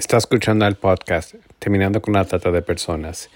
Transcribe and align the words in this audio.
Está 0.00 0.16
escuchando 0.16 0.66
el 0.66 0.76
podcast 0.76 1.34
Terminando 1.58 2.00
con 2.00 2.14
la 2.14 2.24
Trata 2.24 2.50
de 2.50 2.62
Personas. 2.62 3.28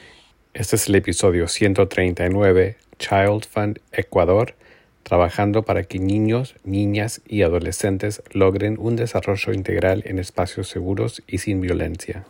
Este 0.54 0.76
es 0.76 0.88
el 0.88 0.94
episodio 0.94 1.46
139, 1.46 2.79
Child 2.98 3.44
Fund 3.44 3.80
Ecuador, 3.92 4.54
trabajando 5.03 5.64
para 5.64 5.82
que 5.82 5.98
niños, 5.98 6.54
niñas 6.64 7.21
y 7.29 7.42
adolescentes 7.42 8.22
logren 8.32 8.79
un 8.79 8.96
desarrollo 8.96 9.53
integral 9.53 10.04
en 10.06 10.19
espacios 10.19 10.69
seguros 10.69 11.22
y 11.27 11.37
sin 11.37 11.61
violencia. 11.61 12.25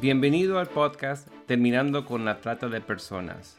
Bienvenido 0.00 0.60
al 0.60 0.68
podcast 0.68 1.26
Terminando 1.48 2.04
con 2.04 2.24
la 2.24 2.38
Trata 2.40 2.68
de 2.68 2.80
Personas. 2.80 3.58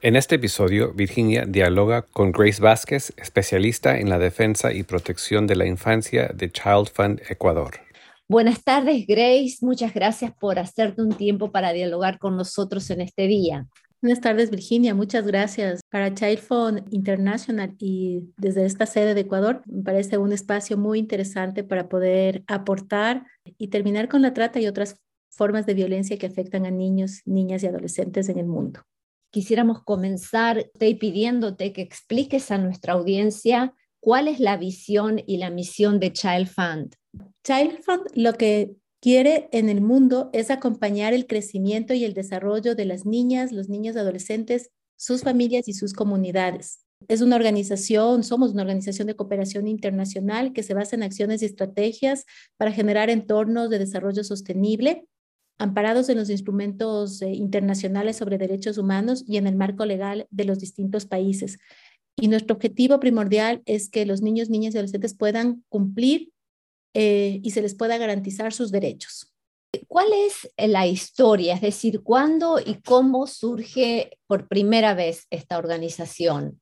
En 0.00 0.14
este 0.14 0.36
episodio, 0.36 0.92
Virginia 0.94 1.44
dialoga 1.44 2.02
con 2.02 2.30
Grace 2.30 2.62
Vázquez, 2.62 3.12
especialista 3.16 3.98
en 3.98 4.08
la 4.08 4.20
defensa 4.20 4.72
y 4.72 4.84
protección 4.84 5.48
de 5.48 5.56
la 5.56 5.66
infancia 5.66 6.30
de 6.32 6.52
Child 6.52 6.90
Fund 6.94 7.20
Ecuador. 7.28 7.80
Buenas 8.28 8.62
tardes, 8.62 9.08
Grace. 9.08 9.56
Muchas 9.60 9.92
gracias 9.92 10.32
por 10.38 10.60
hacerte 10.60 11.02
un 11.02 11.14
tiempo 11.14 11.50
para 11.50 11.72
dialogar 11.72 12.20
con 12.20 12.36
nosotros 12.36 12.88
en 12.90 13.00
este 13.00 13.26
día. 13.26 13.66
Buenas 14.00 14.20
tardes, 14.20 14.50
Virginia. 14.50 14.94
Muchas 14.94 15.26
gracias. 15.26 15.80
Para 15.90 16.14
Child 16.14 16.38
Fund 16.38 16.94
International 16.94 17.74
y 17.80 18.30
desde 18.36 18.66
esta 18.66 18.86
sede 18.86 19.14
de 19.14 19.22
Ecuador, 19.22 19.62
me 19.66 19.82
parece 19.82 20.16
un 20.16 20.32
espacio 20.32 20.78
muy 20.78 21.00
interesante 21.00 21.64
para 21.64 21.88
poder 21.88 22.44
aportar 22.46 23.26
y 23.44 23.66
terminar 23.66 24.08
con 24.08 24.22
la 24.22 24.32
trata 24.32 24.60
y 24.60 24.68
otras 24.68 24.94
formas 25.28 25.66
de 25.66 25.74
violencia 25.74 26.18
que 26.18 26.26
afectan 26.26 26.66
a 26.66 26.70
niños, 26.70 27.22
niñas 27.24 27.64
y 27.64 27.66
adolescentes 27.66 28.28
en 28.28 28.38
el 28.38 28.46
mundo 28.46 28.84
quisiéramos 29.30 29.82
comenzar 29.82 30.70
pidiéndote 30.78 31.72
que 31.72 31.82
expliques 31.82 32.50
a 32.50 32.58
nuestra 32.58 32.94
audiencia 32.94 33.74
cuál 34.00 34.28
es 34.28 34.40
la 34.40 34.56
visión 34.56 35.22
y 35.26 35.38
la 35.38 35.50
misión 35.50 36.00
de 36.00 36.12
Child 36.12 36.48
Fund. 36.48 36.94
Child 37.44 37.82
Fund 37.84 38.02
lo 38.14 38.34
que 38.34 38.76
quiere 39.00 39.48
en 39.52 39.68
el 39.68 39.80
mundo 39.80 40.30
es 40.32 40.50
acompañar 40.50 41.12
el 41.12 41.26
crecimiento 41.26 41.94
y 41.94 42.04
el 42.04 42.14
desarrollo 42.14 42.74
de 42.74 42.84
las 42.84 43.06
niñas, 43.06 43.52
los 43.52 43.68
niños 43.68 43.96
adolescentes, 43.96 44.70
sus 44.96 45.22
familias 45.22 45.68
y 45.68 45.72
sus 45.72 45.92
comunidades. 45.92 46.84
Es 47.06 47.20
una 47.20 47.36
organización, 47.36 48.24
somos 48.24 48.52
una 48.52 48.62
organización 48.62 49.06
de 49.06 49.14
cooperación 49.14 49.68
internacional 49.68 50.52
que 50.52 50.64
se 50.64 50.74
basa 50.74 50.96
en 50.96 51.04
acciones 51.04 51.42
y 51.42 51.46
estrategias 51.46 52.24
para 52.56 52.72
generar 52.72 53.08
entornos 53.08 53.70
de 53.70 53.78
desarrollo 53.78 54.24
sostenible 54.24 55.06
amparados 55.58 56.08
en 56.08 56.18
los 56.18 56.30
instrumentos 56.30 57.20
eh, 57.22 57.30
internacionales 57.32 58.16
sobre 58.16 58.38
derechos 58.38 58.78
humanos 58.78 59.24
y 59.26 59.36
en 59.36 59.46
el 59.46 59.56
marco 59.56 59.84
legal 59.84 60.26
de 60.30 60.44
los 60.44 60.58
distintos 60.58 61.06
países. 61.06 61.58
Y 62.16 62.28
nuestro 62.28 62.56
objetivo 62.56 63.00
primordial 63.00 63.62
es 63.66 63.90
que 63.90 64.06
los 64.06 64.22
niños, 64.22 64.50
niñas 64.50 64.74
y 64.74 64.78
adolescentes 64.78 65.14
puedan 65.14 65.64
cumplir 65.68 66.32
eh, 66.94 67.40
y 67.42 67.50
se 67.50 67.62
les 67.62 67.74
pueda 67.74 67.98
garantizar 67.98 68.52
sus 68.52 68.70
derechos. 68.70 69.32
¿Cuál 69.86 70.08
es 70.12 70.50
la 70.56 70.86
historia? 70.86 71.54
Es 71.54 71.60
decir, 71.60 72.02
¿cuándo 72.02 72.58
y 72.58 72.80
cómo 72.82 73.26
surge 73.26 74.18
por 74.26 74.48
primera 74.48 74.94
vez 74.94 75.26
esta 75.30 75.58
organización? 75.58 76.60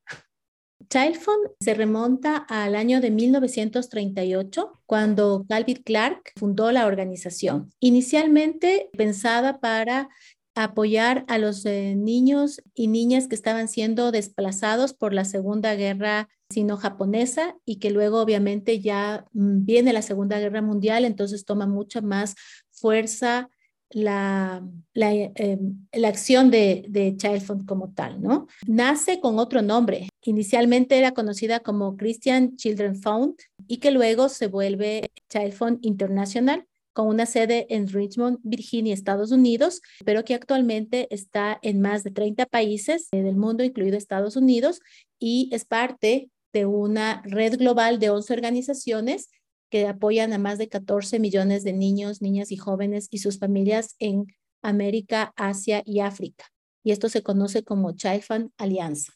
Child 0.89 1.17
Fund 1.17 1.51
se 1.61 1.75
remonta 1.75 2.37
al 2.37 2.77
año 2.77 3.01
de 3.01 3.11
1938, 3.11 4.73
cuando 4.87 5.45
Calvin 5.49 5.83
Clark 5.83 6.33
fundó 6.37 6.71
la 6.71 6.87
organización. 6.87 7.73
Inicialmente 7.81 8.91
pensada 8.97 9.59
para 9.59 10.09
apoyar 10.55 11.25
a 11.29 11.39
los 11.39 11.67
eh, 11.67 11.95
niños 11.97 12.63
y 12.75 12.89
niñas 12.89 13.29
que 13.29 13.35
estaban 13.35 13.69
siendo 13.69 14.11
desplazados 14.11 14.95
por 14.95 15.13
la 15.13 15.25
Segunda 15.25 15.75
Guerra 15.75 16.29
sino-japonesa 16.49 17.57
y 17.65 17.77
que 17.79 17.91
luego 17.91 18.21
obviamente 18.21 18.81
ya 18.81 19.27
mm, 19.33 19.65
viene 19.65 19.93
la 19.93 20.03
Segunda 20.03 20.39
Guerra 20.39 20.63
Mundial, 20.63 21.05
entonces 21.05 21.45
toma 21.45 21.67
mucha 21.67 22.01
más 22.01 22.37
fuerza 22.71 23.51
la, 23.91 24.67
la, 24.95 25.13
em, 25.13 25.87
la 25.93 26.09
acción 26.09 26.51
de, 26.51 26.87
de, 26.89 27.17
Child 27.17 27.67
como 27.67 27.93
tal, 27.93 28.21
¿no? 28.21 28.47
Nace 28.67 29.21
con 29.21 29.39
otro 29.39 29.63
nombre. 29.63 30.09
Inicialmente 30.23 30.99
era 30.99 31.13
conocida 31.13 31.61
como 31.61 31.97
Christian 31.97 32.57
Children 32.57 33.01
Fund 33.01 33.35
y 33.67 33.79
que 33.79 33.91
luego 33.91 34.29
se 34.29 34.49
vuelve 34.49 35.11
Child 35.29 35.53
Fund 35.53 35.79
International 35.83 36.67
con 36.93 37.09
una 37.09 37.27
sede 37.27 37.67
en 37.69 37.89
Richmond, 37.89 38.39
Virginia, 38.43 38.95
Estados 38.95 39.31
Unidos, 39.31 39.83
pero 40.07 40.25
que 40.25 40.35
actualmente 40.35 41.07
está 41.15 41.59
en 41.61 41.83
más 41.83 42.03
de 42.05 42.11
30 42.11 42.47
países 42.47 43.09
del 43.13 43.37
mundo, 43.37 43.63
incluido 43.63 43.99
Estados 43.99 44.35
Unidos, 44.35 44.81
y 45.19 45.51
es 45.53 45.67
parte 45.67 46.31
de 46.55 46.65
una 46.65 47.21
red 47.27 47.59
global 47.59 47.99
de 47.99 48.09
11 48.09 48.33
organizaciones 48.33 49.29
que 49.71 49.87
apoyan 49.87 50.33
a 50.33 50.39
más 50.39 50.59
de 50.59 50.69
14 50.69 51.19
millones 51.19 51.65
de 51.65 51.73
niños, 51.73 52.23
niñas 52.23 52.53
y 52.53 52.57
jóvenes 52.57 53.09
y 53.11 53.19
sus 53.19 53.39
familias 53.39 53.97
en 53.99 54.27
América, 54.63 55.33
Asia 55.37 55.83
y 55.85 56.01
África. 56.01 56.47
Y 56.85 56.93
esto 56.93 57.09
se 57.09 57.23
conoce 57.23 57.65
como 57.65 57.93
Child 57.93 58.23
Fund 58.23 58.51
Alianza. 58.59 59.13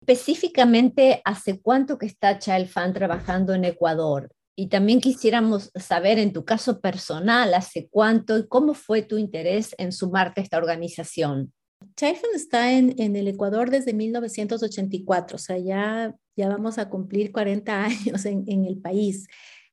Específicamente, 0.00 1.22
¿hace 1.24 1.60
cuánto 1.60 1.98
que 1.98 2.06
está 2.06 2.38
Child 2.38 2.68
Fund 2.68 2.94
trabajando 2.94 3.54
en 3.54 3.64
Ecuador? 3.64 4.30
Y 4.56 4.68
también 4.68 5.00
quisiéramos 5.00 5.70
saber 5.74 6.18
en 6.18 6.32
tu 6.32 6.44
caso 6.44 6.80
personal, 6.80 7.54
¿hace 7.54 7.88
cuánto 7.90 8.36
y 8.36 8.46
cómo 8.48 8.74
fue 8.74 9.02
tu 9.02 9.16
interés 9.16 9.74
en 9.78 9.92
sumarte 9.92 10.40
a 10.40 10.44
esta 10.44 10.58
organización? 10.58 11.52
Child 11.96 12.16
Fund 12.16 12.34
está 12.34 12.72
en, 12.72 12.94
en 12.98 13.16
el 13.16 13.28
Ecuador 13.28 13.70
desde 13.70 13.94
1984, 13.94 15.36
o 15.36 15.38
sea, 15.38 15.58
ya, 15.58 16.14
ya 16.36 16.48
vamos 16.48 16.78
a 16.78 16.88
cumplir 16.88 17.32
40 17.32 17.84
años 17.84 18.24
en, 18.24 18.44
en 18.46 18.64
el 18.64 18.78
país 18.78 19.26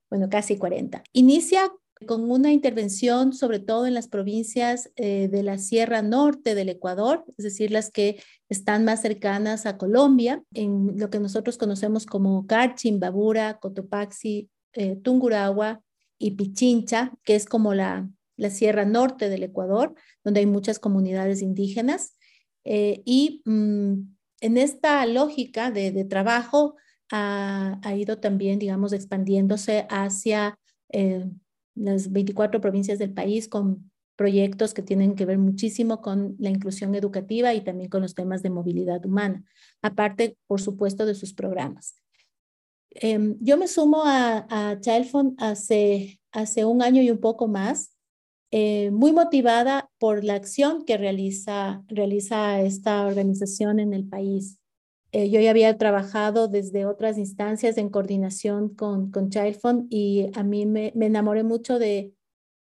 bueno, 0.09 0.29
casi 0.29 0.57
40. 0.57 1.03
Inicia 1.13 1.71
con 2.07 2.31
una 2.31 2.51
intervención 2.51 3.33
sobre 3.33 3.59
todo 3.59 3.85
en 3.85 3.93
las 3.93 4.07
provincias 4.07 4.91
eh, 4.95 5.27
de 5.27 5.43
la 5.43 5.57
Sierra 5.57 6.01
Norte 6.01 6.55
del 6.55 6.69
Ecuador, 6.69 7.25
es 7.37 7.43
decir, 7.43 7.71
las 7.71 7.91
que 7.91 8.21
están 8.47 8.85
más 8.85 9.01
cercanas 9.01 9.65
a 9.65 9.77
Colombia, 9.77 10.41
en 10.53 10.97
lo 10.97 11.09
que 11.09 11.19
nosotros 11.19 11.57
conocemos 11.57 12.05
como 12.05 12.47
Carchim, 12.47 12.99
Babura, 12.99 13.59
Cotopaxi, 13.59 14.49
eh, 14.73 14.95
Tungurahua 14.95 15.81
y 16.17 16.31
Pichincha, 16.31 17.11
que 17.23 17.35
es 17.35 17.45
como 17.45 17.73
la, 17.73 18.09
la 18.37 18.49
Sierra 18.49 18.85
Norte 18.85 19.29
del 19.29 19.43
Ecuador, 19.43 19.93
donde 20.23 20.39
hay 20.39 20.45
muchas 20.45 20.79
comunidades 20.79 21.41
indígenas. 21.41 22.15
Eh, 22.63 23.01
y 23.05 23.41
mm, 23.45 24.15
en 24.41 24.57
esta 24.57 25.05
lógica 25.05 25.69
de, 25.71 25.91
de 25.91 26.05
trabajo, 26.05 26.75
ha, 27.11 27.95
ido 27.95 28.19
también, 28.19 28.59
digamos, 28.59 28.93
expandiéndose 28.93 29.87
hacia 29.89 30.57
eh, 30.91 31.29
las 31.75 32.11
24 32.11 32.61
provincias 32.61 32.99
del 32.99 33.13
país 33.13 33.47
con 33.47 33.91
proyectos 34.15 34.73
que 34.73 34.81
tienen 34.81 35.15
que 35.15 35.25
ver 35.25 35.37
muchísimo 35.37 36.01
con 36.01 36.35
la 36.39 36.49
inclusión 36.49 36.93
educativa 36.93 37.53
y 37.53 37.61
también 37.61 37.89
con 37.89 38.01
los 38.01 38.15
temas 38.15 38.43
de 38.43 38.49
movilidad 38.49 39.05
humana, 39.05 39.43
aparte, 39.81 40.37
por 40.45 40.61
supuesto, 40.61 41.05
de 41.05 41.15
sus 41.15 41.33
programas. 41.33 41.95
Em, 42.91 43.37
yo 43.39 43.57
me 43.57 43.67
sumo 43.67 44.03
a, 44.03 44.45
a 44.49 44.79
Child 44.79 45.05
Fund 45.05 45.35
hace, 45.37 46.19
hace 46.31 46.65
un 46.65 46.81
año 46.81 47.01
y 47.01 47.11
un 47.11 47.19
poco 47.19 47.47
más, 47.47 47.95
eh, 48.51 48.89
muy 48.91 49.11
motivada 49.11 49.91
por 49.99 50.23
la 50.23 50.33
acción 50.33 50.83
que 50.83 50.97
realiza, 50.97 51.83
realiza 51.87 52.61
esta 52.61 53.05
organización 53.05 53.79
en 53.79 53.93
el 53.93 54.07
país. 54.07 54.58
Eh, 55.11 55.29
yo 55.31 55.39
ya 55.41 55.49
había 55.49 55.75
trabajado 55.77 56.47
desde 56.47 56.85
otras 56.85 57.17
instancias 57.17 57.77
en 57.77 57.89
coordinación 57.89 58.69
con, 58.69 59.11
con 59.11 59.29
Child 59.29 59.59
Fund 59.59 59.87
y 59.89 60.29
a 60.35 60.43
mí 60.43 60.67
me, 60.67 60.91
me 60.95 61.07
enamoré 61.07 61.43
mucho 61.43 61.79
de, 61.79 62.13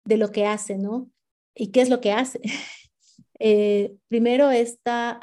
de, 0.05 0.17
lo 0.17 0.31
que 0.31 0.45
hace, 0.45 0.77
¿no? 0.77 1.09
¿Y 1.55 1.67
qué 1.71 1.81
es 1.81 1.89
lo 1.89 1.99
que 1.99 2.11
hace? 2.11 2.39
eh, 3.39 3.95
primero, 4.07 4.51
esta 4.51 5.19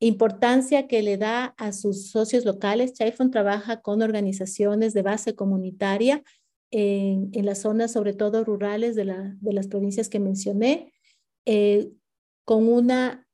importancia 0.00 0.88
que 0.88 1.02
le 1.02 1.16
da 1.16 1.54
a 1.58 1.72
sus 1.72 2.10
socios 2.10 2.44
locales. 2.44 2.94
Child 2.94 3.12
Fund 3.12 3.32
trabaja 3.32 3.80
con 3.80 4.02
organizaciones 4.02 4.94
de 4.94 5.02
base 5.02 5.36
comunitaria 5.36 6.24
en, 6.72 7.30
en 7.32 7.46
las 7.46 7.60
zonas, 7.60 7.92
sobre 7.92 8.14
todo 8.14 8.44
rurales 8.44 8.96
de, 8.96 9.04
la, 9.04 9.36
de 9.40 9.52
las 9.52 9.68
provincias 9.68 10.08
que 10.08 10.18
mencioné, 10.18 10.92
eh, 11.46 11.92
con 12.44 12.68
una... 12.68 13.26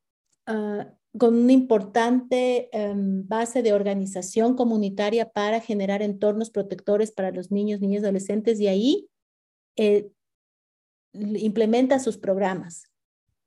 Uh, 0.46 0.95
con 1.18 1.34
una 1.34 1.52
importante 1.52 2.68
em, 2.72 3.26
base 3.26 3.62
de 3.62 3.72
organización 3.72 4.56
comunitaria 4.56 5.30
para 5.30 5.60
generar 5.60 6.02
entornos 6.02 6.50
protectores 6.50 7.12
para 7.12 7.30
los 7.30 7.50
niños, 7.50 7.80
niñas, 7.80 8.02
adolescentes 8.02 8.60
y 8.60 8.68
ahí 8.68 9.08
eh, 9.76 10.10
implementa 11.12 11.98
sus 11.98 12.18
programas. 12.18 12.84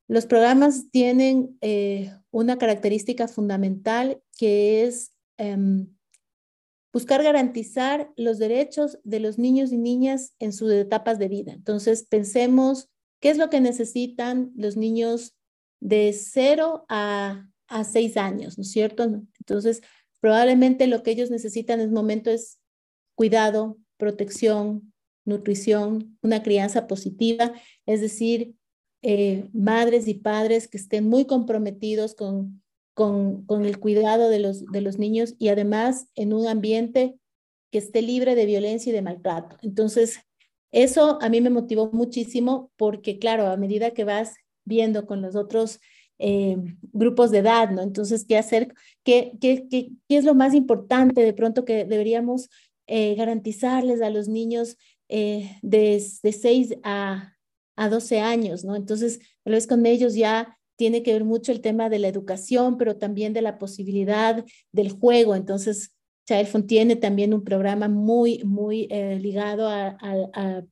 Los 0.08 0.26
programas 0.26 0.90
tienen 0.92 1.58
eh, 1.62 2.12
una 2.32 2.58
característica 2.58 3.28
fundamental 3.28 4.22
que 4.38 4.84
es 4.84 5.12
em, 5.38 5.88
buscar 6.92 7.22
garantizar 7.22 8.12
los 8.16 8.40
derechos 8.40 9.00
de 9.04 9.20
los 9.20 9.38
niños 9.38 9.72
y 9.72 9.78
niñas 9.78 10.34
en 10.40 10.54
sus 10.54 10.72
etapas 10.72 11.20
de 11.20 11.28
vida. 11.28 11.54
Entonces, 11.54 12.08
pensemos 12.10 12.90
qué 13.20 13.30
es 13.30 13.38
lo 13.38 13.50
que 13.50 13.62
necesitan 13.62 14.52
los 14.56 14.78
niños 14.78 15.36
de 15.80 16.14
0 16.14 16.86
a, 16.90 17.48
a 17.70 17.84
6 17.84 18.18
años, 18.18 18.58
¿no 18.58 18.64
es 18.64 18.72
cierto? 18.72 19.04
Entonces, 19.40 19.82
probablemente 20.20 20.88
lo 20.88 21.04
que 21.04 21.12
ellos 21.12 21.32
necesitan 21.32 21.80
en 21.80 21.88
ese 21.88 21.96
momento 21.96 22.30
es 22.30 22.60
cuidado, 23.16 23.78
protección, 23.98 24.94
nutrición, 25.26 26.18
una 26.22 26.44
crianza 26.44 26.88
positiva, 26.88 27.54
es 27.86 28.02
decir, 28.02 28.56
eh, 29.02 29.48
madres 29.54 30.08
y 30.08 30.16
padres 30.16 30.68
que 30.68 30.78
estén 30.78 31.08
muy 31.08 31.26
comprometidos 31.26 32.16
con, 32.16 32.62
con, 32.94 33.46
con, 33.46 33.66
el 33.66 33.80
cuidado 33.80 34.30
de 34.30 34.40
los, 34.40 34.66
de 34.66 34.82
los 34.82 34.98
niños 34.98 35.36
y 35.38 35.48
además 35.48 36.10
en 36.16 36.34
un 36.34 36.48
ambiente 36.48 37.18
que 37.72 37.78
esté 37.78 38.02
libre 38.02 38.36
de 38.36 38.46
violencia 38.46 38.90
y 38.90 38.94
de 38.94 39.02
maltrato. 39.02 39.58
Entonces, 39.62 40.20
eso 40.72 41.18
a 41.22 41.30
mí 41.30 41.40
me 41.42 41.50
motivó 41.50 41.90
muchísimo 41.92 42.72
porque, 42.76 43.20
claro, 43.20 43.48
a 43.48 43.58
medida 43.58 43.92
que 43.92 44.04
vas 44.04 44.36
viendo 44.66 45.06
con 45.06 45.22
los 45.22 45.36
otros 45.36 45.80
eh, 46.20 46.58
grupos 46.94 47.32
de 47.32 47.40
edad, 47.40 47.72
¿no? 47.72 47.82
Entonces, 47.82 48.26
¿qué 48.26 48.38
hacer? 48.38 48.74
¿Qué, 49.04 49.38
es 50.10 50.24
lo 50.26 50.36
más 50.36 50.54
importante 50.54 51.22
de 51.22 51.34
pronto 51.34 51.66
que 51.66 51.86
deberíamos 51.86 52.50
eh, 52.88 53.16
garantizarles 53.16 54.02
a 54.02 54.10
los 54.10 54.28
niños 54.28 54.78
eh, 55.08 55.58
de, 55.62 56.04
de 56.22 56.32
6 56.32 56.76
a, 56.84 57.34
a 57.76 57.90
12 57.90 58.20
años, 58.20 58.66
¿no? 58.66 58.76
Entonces, 58.76 59.20
tal 59.44 59.54
vez 59.54 59.66
con 59.66 59.86
ellos 59.86 60.14
ya 60.14 60.58
tiene 60.76 61.04
que 61.04 61.14
ver 61.14 61.26
mucho 61.26 61.52
el 61.52 61.62
tema 61.62 61.90
de 61.90 62.00
la 62.00 62.08
educación, 62.08 62.78
pero 62.78 62.96
también 62.96 63.34
de 63.34 63.42
la 63.42 63.58
posibilidad 63.58 64.46
del 64.72 64.92
juego. 64.92 65.36
Entonces, 65.36 65.94
Childfund 66.26 66.68
tiene 66.68 66.96
también 66.96 67.34
un 67.34 67.44
programa 67.44 67.90
muy, 67.90 68.44
muy 68.44 68.88
eh, 68.92 69.20
ligado 69.20 69.68
a, 69.68 69.98
a, 70.00 70.64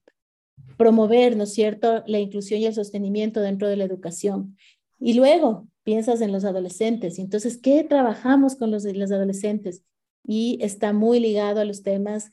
promover, 0.77 1.35
¿no 1.35 1.43
es 1.43 1.53
cierto?, 1.53 2.03
la 2.05 2.19
inclusión 2.19 2.61
y 2.61 2.67
el 2.67 2.73
sostenimiento 2.73 3.41
dentro 3.41 3.67
de 3.67 3.77
la 3.77 3.83
educación. 3.83 4.55
Y 4.99 5.13
luego 5.13 5.67
piensas 5.83 6.21
en 6.21 6.31
los 6.31 6.43
adolescentes. 6.43 7.19
Entonces, 7.19 7.57
¿qué 7.57 7.83
trabajamos 7.83 8.55
con 8.55 8.71
los, 8.71 8.83
los 8.83 9.11
adolescentes? 9.11 9.83
Y 10.25 10.59
está 10.61 10.93
muy 10.93 11.19
ligado 11.19 11.61
a 11.61 11.65
los 11.65 11.83
temas 11.83 12.31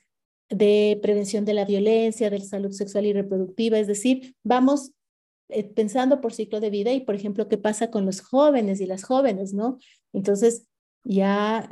de 0.49 0.99
prevención 1.03 1.45
de 1.45 1.55
la 1.55 1.65
violencia, 1.65 2.31
de 2.31 2.41
salud 2.41 2.73
sexual 2.73 3.07
y 3.07 3.13
reproductiva, 3.13 3.79
es 3.79 3.87
decir, 3.87 4.37
vamos 4.43 4.93
eh, 5.49 5.65
pensando 5.65 6.21
por 6.21 6.33
ciclo 6.33 6.61
de 6.61 6.71
vida 6.71 6.93
y, 6.93 7.01
por 7.01 7.15
ejemplo, 7.15 7.49
qué 7.49 7.59
pasa 7.59 7.91
con 7.91 8.07
los 8.07 8.21
jóvenes 8.21 8.81
y 8.81 8.87
las 8.87 9.05
jóvenes, 9.05 9.53
¿no? 9.53 9.79
Entonces, 10.13 10.67
ya, 11.05 11.71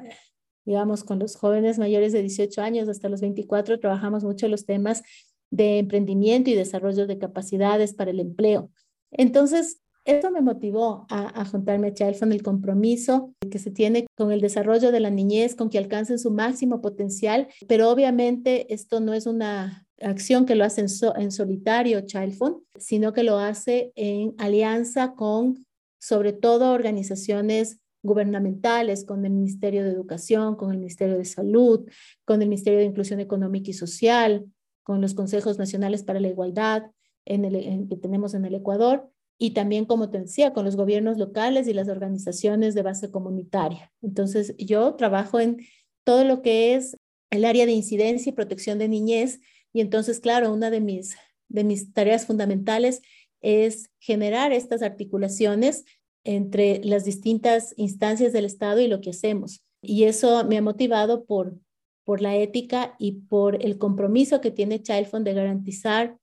digamos, 0.65 1.05
con 1.05 1.19
los 1.19 1.37
jóvenes 1.37 1.79
mayores 1.79 2.12
de 2.12 2.21
18 2.21 2.61
años 2.62 2.89
hasta 2.89 3.09
los 3.09 3.21
24, 3.21 3.81
trabajamos 3.81 4.25
mucho 4.25 4.49
los 4.49 4.67
temas 4.67 5.03
de 5.50 5.79
emprendimiento 5.79 6.50
y 6.50 6.55
desarrollo 6.55 7.06
de 7.06 7.19
capacidades 7.19 7.94
para 7.94 8.11
el 8.11 8.21
empleo. 8.21 8.71
Entonces, 9.11 9.83
esto 10.05 10.31
me 10.31 10.41
motivó 10.41 11.07
a, 11.11 11.45
juntarme 11.45 11.89
a 11.89 11.95
Child 11.95 12.33
el 12.33 12.43
compromiso 12.43 13.35
que 13.51 13.59
se 13.59 13.71
tiene 13.71 14.07
con 14.17 14.33
el 14.33 14.41
desarrollo 14.41 14.91
de 14.91 15.01
la 15.01 15.11
niñez, 15.11 15.55
con 15.55 15.71
que 15.71 15.79
alcancen 15.79 16.19
su 16.19 16.31
máximo 16.31 16.81
potencial, 16.81 17.49
pero 17.69 17.91
obviamente 17.91 18.73
esto 18.73 19.01
no 19.01 19.15
es 19.15 19.27
una 19.27 19.87
acción 20.01 20.45
que 20.45 20.57
lo 20.57 20.65
hace 20.65 20.81
en, 20.81 21.31
solitario 21.31 22.01
Child 22.01 22.35
Fund, 22.35 22.57
sino 22.77 23.13
que 23.13 23.23
lo 23.23 23.39
hace 23.39 23.93
en 23.95 24.35
alianza 24.39 25.15
con, 25.15 25.65
sobre 26.01 26.33
todo, 26.33 26.73
organizaciones 26.73 27.79
gubernamentales, 28.03 29.05
con 29.05 29.25
el 29.25 29.31
Ministerio 29.31 29.85
de 29.85 29.91
Educación, 29.91 30.57
con 30.57 30.73
el 30.73 30.79
Ministerio 30.79 31.17
de 31.17 31.25
Salud, 31.25 31.89
con 32.25 32.43
el 32.43 32.49
Ministerio 32.49 32.81
de 32.81 32.87
Inclusión 32.87 33.21
Económica 33.21 33.71
y 33.71 33.75
Social, 33.75 34.47
con 34.83 35.01
los 35.01 35.15
Consejos 35.15 35.59
Nacionales 35.59 36.03
para 36.03 36.19
la 36.19 36.27
Igualdad 36.27 36.91
en 37.25 37.89
que 37.89 37.97
tenemos 37.97 38.35
en 38.35 38.45
el 38.45 38.57
Ecuador 38.57 39.09
y 39.43 39.50
también, 39.50 39.87
como 39.87 40.09
te 40.09 40.21
decía, 40.21 40.53
con 40.53 40.65
los 40.65 40.77
gobiernos 40.77 41.19
locales 41.19 41.67
y 41.67 41.73
las 41.73 41.89
organizaciones 41.89 42.77
de 42.77 42.83
base 42.83 43.11
comunitaria. 43.11 43.93
Entonces, 44.00 44.55
yo 44.56 44.94
trabajo 44.94 45.41
en 45.41 45.67
todo 46.05 46.23
lo 46.23 46.43
que 46.43 46.77
es 46.77 46.97
el 47.29 47.44
área 47.44 47.67
de 47.67 47.73
incidencia 47.73 48.31
y 48.31 48.35
protección 48.35 48.79
de 48.79 48.87
niñez 48.87 49.41
y 49.73 49.81
entonces, 49.81 50.21
claro, 50.21 50.53
una 50.53 50.71
de 50.71 50.81
mis, 50.81 51.17
de 51.49 51.65
mis 51.65 51.93
tareas 51.93 52.25
fundamentales 52.25 53.03
es 53.41 53.91
generar 53.99 54.53
estas 54.53 54.81
articulaciones 54.81 55.87
entre 56.23 56.81
las 56.85 57.05
distintas 57.05 57.75
instancias 57.77 58.33
del 58.33 58.44
Estado 58.44 58.81
y 58.81 58.87
lo 58.87 59.00
que 59.00 59.11
hacemos. 59.11 59.65
Y 59.83 60.05
eso 60.05 60.44
me 60.44 60.59
ha 60.59 60.62
motivado 60.62 61.25
por, 61.25 61.56
por 62.05 62.21
la 62.21 62.37
ética 62.37 62.94
y 63.00 63.23
por 63.23 63.61
el 63.61 63.77
compromiso 63.77 64.41
que 64.41 64.53
tiene 64.53 64.81
Child 64.81 65.06
Fund 65.06 65.27
de 65.27 65.35
garantizar 65.35 66.17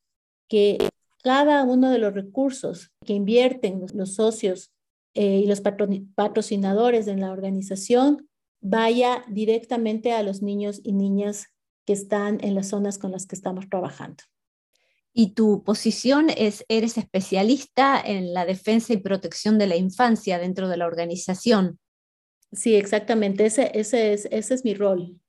que 0.48 0.78
cada 1.24 1.64
uno 1.64 1.92
de 1.92 2.00
los 2.00 2.14
recursos 2.14 2.92
que 3.06 3.14
invierten 3.14 3.86
los, 3.94 4.16
socios 4.16 4.72
eh, 5.14 5.40
y 5.40 5.48
los 5.48 5.62
patrocinadores 5.62 7.08
en 7.08 7.22
la 7.22 7.32
organización 7.32 8.30
vaya 8.62 9.24
directamente 9.30 10.12
a 10.12 10.24
los 10.24 10.42
niños 10.42 10.82
y 10.84 10.94
niñas 10.94 11.48
que 11.86 11.94
están 11.94 12.38
en 12.42 12.56
las 12.56 12.68
zonas 12.68 12.98
con 12.98 13.12
las 13.12 13.26
que 13.26 13.36
estamos 13.36 13.68
trabajando. 13.70 14.24
Y 15.14 15.34
tu 15.34 15.64
posición 15.64 16.30
es, 16.30 16.64
eres 16.70 16.98
especialista 16.98 18.00
en 18.00 18.34
la 18.34 18.46
defensa 18.46 18.94
y 18.94 18.98
protección 18.98 19.58
de 19.58 19.68
la 19.68 19.76
infancia 19.76 20.38
dentro 20.38 20.70
de 20.70 20.78
la 20.78 20.86
organización. 20.86 21.80
Sí, 22.52 22.76
exactamente, 22.76 23.46
ese, 23.46 23.72
ese, 23.74 24.14
es, 24.14 24.28
ese 24.32 24.54
es 24.54 24.64
mi 24.64 24.74
rol. 24.74 25.20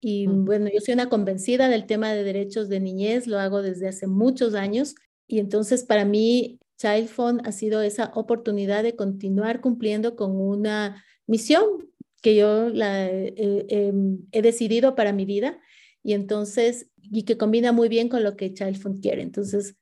Y 0.00 0.28
mm. 0.28 0.44
bueno, 0.44 0.68
yo 0.72 0.80
soy 0.80 0.94
una 0.94 1.08
convencida 1.08 1.68
del 1.68 1.86
tema 1.86 2.12
de 2.12 2.22
derechos 2.22 2.68
de 2.68 2.80
niñez, 2.80 3.26
lo 3.26 3.38
hago 3.38 3.62
desde 3.62 3.88
hace 3.88 4.06
muchos 4.06 4.54
años 4.54 4.94
y 5.26 5.38
entonces 5.38 5.84
para 5.84 6.04
mí 6.04 6.60
Child 6.76 7.08
Fund 7.08 7.40
ha 7.44 7.52
sido 7.52 7.82
esa 7.82 8.10
oportunidad 8.14 8.82
de 8.82 8.96
continuar 8.96 9.60
cumpliendo 9.60 10.16
con 10.16 10.36
una 10.36 11.04
misión 11.26 11.64
que 12.20 12.34
yo 12.34 12.68
la, 12.68 13.08
em, 13.10 14.18
he 14.32 14.42
decidido 14.42 14.94
para 14.94 15.12
mi 15.12 15.24
vida 15.24 15.60
y 16.02 16.14
entonces, 16.14 16.90
y 17.02 17.22
que 17.22 17.36
combina 17.36 17.72
muy 17.72 17.88
bien 17.88 18.08
con 18.08 18.22
lo 18.22 18.36
que 18.36 18.52
Child 18.52 18.76
Fund 18.76 19.02
quiere. 19.02 19.22
Entonces, 19.22 19.76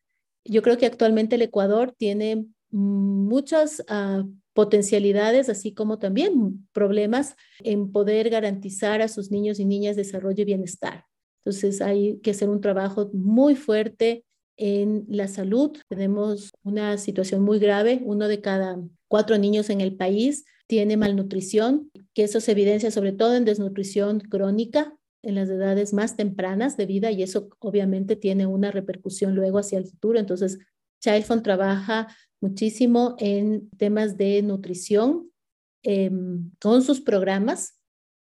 yo 0.45 0.63
creo 0.63 0.77
que 0.77 0.87
actualmente 0.87 1.37
el 1.37 1.43
Ecuador 1.43 1.95
tiene 1.97 2.47
muchas 2.71 3.85
ah, 3.89 4.25
potencialidades, 4.55 5.49
así 5.49 5.73
como 5.73 5.99
también 5.99 6.67
problemas 6.73 7.37
en 7.61 7.93
poder 7.93 8.31
garantizar 8.31 9.03
a 9.03 9.09
sus 9.09 9.31
niños 9.31 9.61
y 9.61 9.65
niñas 9.65 9.97
desarrollo 9.97 10.43
y 10.43 10.47
bienestar. 10.47 11.05
Entonces, 11.45 11.81
hay 11.81 12.19
que 12.21 12.33
hacer 12.33 12.49
un 12.49 12.61
trabajo 12.61 13.11
muy 13.13 13.57
fuerte 13.57 14.25
en 14.57 15.05
la 15.09 15.29
salud. 15.29 15.77
Tenemos 15.89 16.51
una 16.63 16.99
situación 16.99 17.43
muy 17.43 17.59
grave. 17.59 18.01
Uno 18.05 18.29
de 18.29 18.41
cada 18.41 18.81
cuatro 19.09 19.39
niños 19.39 19.71
en 19.71 19.81
el 19.81 19.97
país 19.97 20.45
tiene 20.67 20.97
malnutrición, 20.97 21.91
que 22.15 22.25
eso 22.25 22.41
se 22.41 22.53
evidencia 22.53 22.91
sobre 22.91 23.13
todo 23.13 23.35
en 23.35 23.45
desnutrición 23.45 24.21
crónica 24.21 24.95
en 25.23 25.37
las 25.37 25.49
edades 25.49 25.93
más 25.93 26.17
tempranas 26.17 26.77
de 26.77 26.87
vida 26.87 27.11
y 27.11 27.23
eso 27.23 27.49
obviamente 27.61 28.17
tiene 28.17 28.47
una 28.47 28.71
repercusión 28.71 29.35
luego 29.35 29.59
hacia 29.59 29.79
el 29.79 29.87
futuro. 29.87 30.19
Entonces, 30.19 30.59
Child 31.01 31.43
trabaja 31.43 32.09
muchísimo 32.41 33.17
en 33.19 33.71
temas 33.71 34.17
de 34.17 34.43
nutrición 34.43 35.31
em, 35.83 36.51
con 36.61 36.83
sus 36.83 37.01
programas, 37.01 37.79